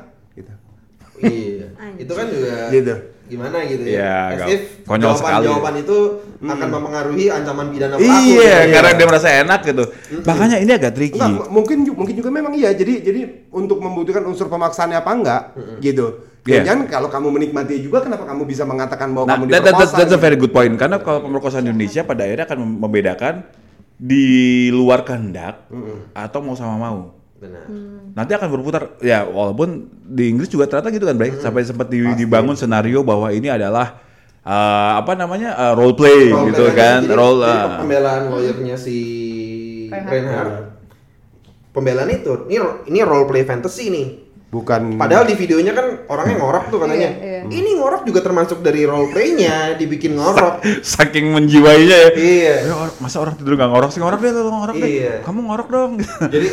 [1.21, 1.67] Iya.
[1.97, 2.95] itu kan juga Gitu.
[3.29, 4.33] gimana gitu ya.
[4.33, 5.45] As agak if konyol jawaban, sekali.
[5.45, 5.97] jawaban itu
[6.41, 8.09] akan mempengaruhi ancaman pidana pelaku.
[8.09, 8.73] Iya, gitu.
[8.73, 9.85] karena dia merasa enak gitu.
[10.23, 11.19] Makanya ini agak tricky.
[11.19, 12.71] Enggak, mungkin mungkin juga memang iya.
[12.71, 15.43] Jadi jadi untuk membuktikan unsur pemaksaannya apa enggak
[15.79, 16.07] gitu.
[16.43, 16.65] Iya.
[16.65, 19.77] Jangan kalau kamu menikmati juga kenapa kamu bisa mengatakan bahwa Nah, kamu that, that- that's,
[19.85, 19.99] diperkosa?
[19.99, 20.25] that's a gitu.
[20.25, 20.75] very good point.
[20.75, 23.35] Karena kalau pemerkosaan di Indonesia pada akhirnya akan mem- membedakan
[23.95, 24.25] di
[24.71, 25.69] luar kehendak
[26.15, 27.18] atau mau sama mau.
[27.39, 27.65] Benar.
[28.13, 31.39] Nanti akan berputar ya walaupun di Inggris juga ternyata gitu kan, Bray.
[31.39, 34.03] Sampai sempat di- dibangun senario bahwa ini adalah
[34.43, 38.23] eh, apa namanya eh, role play Role gitu play kan, jadi- role jadi eh, pembelaan
[38.29, 38.97] lawyernya si
[39.87, 40.11] Reinhardt.
[40.11, 40.55] Reinhardt.
[41.71, 42.57] Pembelaan itu, ini
[42.91, 44.07] ini role play fantasy nih.
[44.49, 47.11] Bukan Padahal di videonya kan orangnya ngorok tuh katanya.
[47.13, 47.53] Iya, iya.
[47.53, 50.65] Ini ngorok juga termasuk dari role playnya, dibikin ngorok.
[50.81, 52.11] saking menjiwainya ya.
[52.17, 52.55] Iya.
[52.65, 54.89] Ya, masa orang tidur nggak ngorok sih ngorok deh, lu ngorok deh.
[54.89, 55.15] Iya.
[55.21, 55.91] Kamu ngorok dong.
[56.35, 56.49] Jadi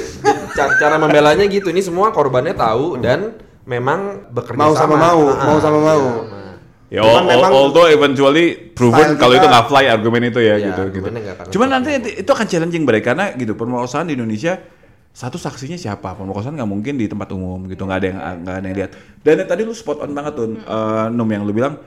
[0.52, 1.72] ca- cara membelanya gitu.
[1.72, 6.04] Ini semua korbannya tahu dan memang bekerja Mau sama mau, mau sama mau.
[6.86, 10.68] Ya, al- memang- al- although eventually proven kalau itu nggak fly argumen itu ya, Iya,
[10.70, 11.08] gitu gitu.
[11.50, 14.60] Cuman nanti itu, akan challenging Bray karena gitu pemerkosaan di Indonesia
[15.16, 18.66] satu saksinya siapa pemerkosaan nggak mungkin di tempat umum gitu nggak ada yang nggak ada
[18.66, 18.92] yang lihat
[19.22, 21.80] dan yang tadi lu spot on banget tuh eh, Num yang lu bilang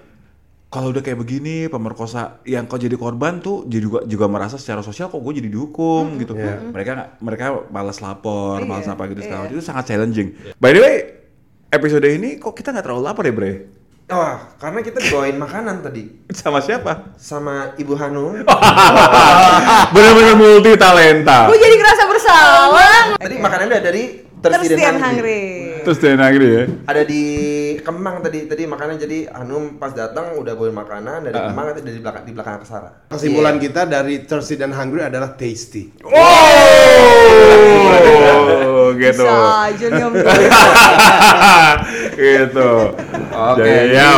[0.66, 4.81] kalau udah kayak begini pemerkosa yang kau jadi korban tuh jadi juga juga merasa secara
[4.81, 6.37] sosial kok gue jadi dihukum gitu.
[6.37, 9.55] Mereka nggak- mereka malas lapor, malas apa gitu segala macam.
[9.55, 10.29] itu sangat challenging.
[10.57, 10.97] By the way,
[11.68, 13.53] episode ini kok kita nggak terlalu lapar ya bre?
[14.09, 16.05] Wah, karena kita dibawain makanan tadi
[16.35, 17.16] Sama siapa?
[17.16, 18.41] sama Ibu Hanum.
[19.95, 21.49] Bener-bener multi talenta.
[21.49, 23.16] Gue jadi ngerasa bersalah.
[23.18, 24.05] Tadi makanannya ada dari
[24.39, 25.43] Thirsty Thirsty and Hungry.
[26.22, 26.49] hungry.
[26.55, 26.64] Ya.
[26.87, 27.22] Ada di
[27.81, 31.51] Kemang tadi, tadi makannya jadi Hanum pas datang udah bawain makanan dari Ah.
[31.51, 32.91] Kemang nanti dari belakang di belakang Aksara.
[33.09, 33.62] Kesimpulan Iya.
[33.64, 35.91] kita dari thirsty dan hungry adalah tasty.
[35.99, 36.12] Oh,
[38.95, 39.24] gitu.
[39.24, 40.12] Bisa om.
[42.14, 42.70] gitu.
[43.33, 43.59] Oke.
[43.59, 44.12] Jadi, jadi ya,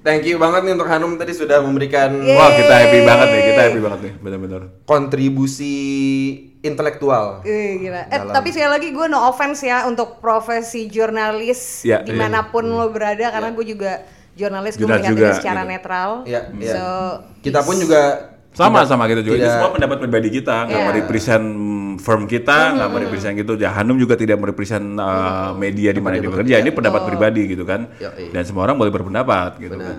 [0.00, 2.32] Thank you banget nih untuk Hanum tadi sudah memberikan Yeay.
[2.32, 4.62] Wah kita happy banget nih, kita happy banget nih, benar-benar.
[4.88, 5.76] kontribusi
[6.60, 7.40] intelektual.
[7.42, 8.02] Gila.
[8.06, 12.48] Eh, Dalam- tapi sekali lagi gue no offense ya untuk profesi jurnalis Ya, di mana
[12.48, 15.72] pun lo berada karena gue juga jurnalis gue Jurnalis melihat juga, ini secara gitu.
[15.72, 16.10] netral.
[16.24, 16.72] Iya, iya.
[16.72, 16.84] So,
[17.40, 18.00] Kita pun juga
[18.50, 19.36] Sama tidak- sama kita juga.
[19.36, 20.88] Ini tidak- semua pendapat pribadi kita, nggak Iya.
[20.90, 21.46] merepresent
[21.98, 23.52] firm kita, nggak merepresent gitu.
[23.54, 26.54] Ya Hanum juga tidak merepresent uh, media di mana dia bekerja.
[26.58, 27.86] Ini pendapat pribadi gitu kan.
[27.96, 28.34] Yoi.
[28.34, 29.78] Dan semua orang boleh berpendapat gitu.
[29.78, 29.94] Benar.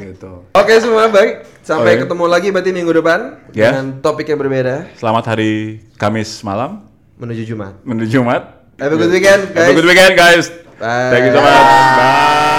[0.00, 0.32] Gitu.
[0.50, 1.44] Oke semua baik.
[1.60, 2.08] Sampai Oke.
[2.08, 3.20] ketemu lagi berarti minggu depan
[3.52, 3.70] Ya.
[3.70, 7.84] dengan topik yang berbeda Selamat hari Kamis malam menuju Jumat.
[7.84, 8.42] menuju Jumat.
[8.80, 9.76] Have a good weekend, Have a guys.
[9.76, 10.44] good weekend guys.
[10.80, 11.12] Bye.
[11.12, 12.49] Thank you so much.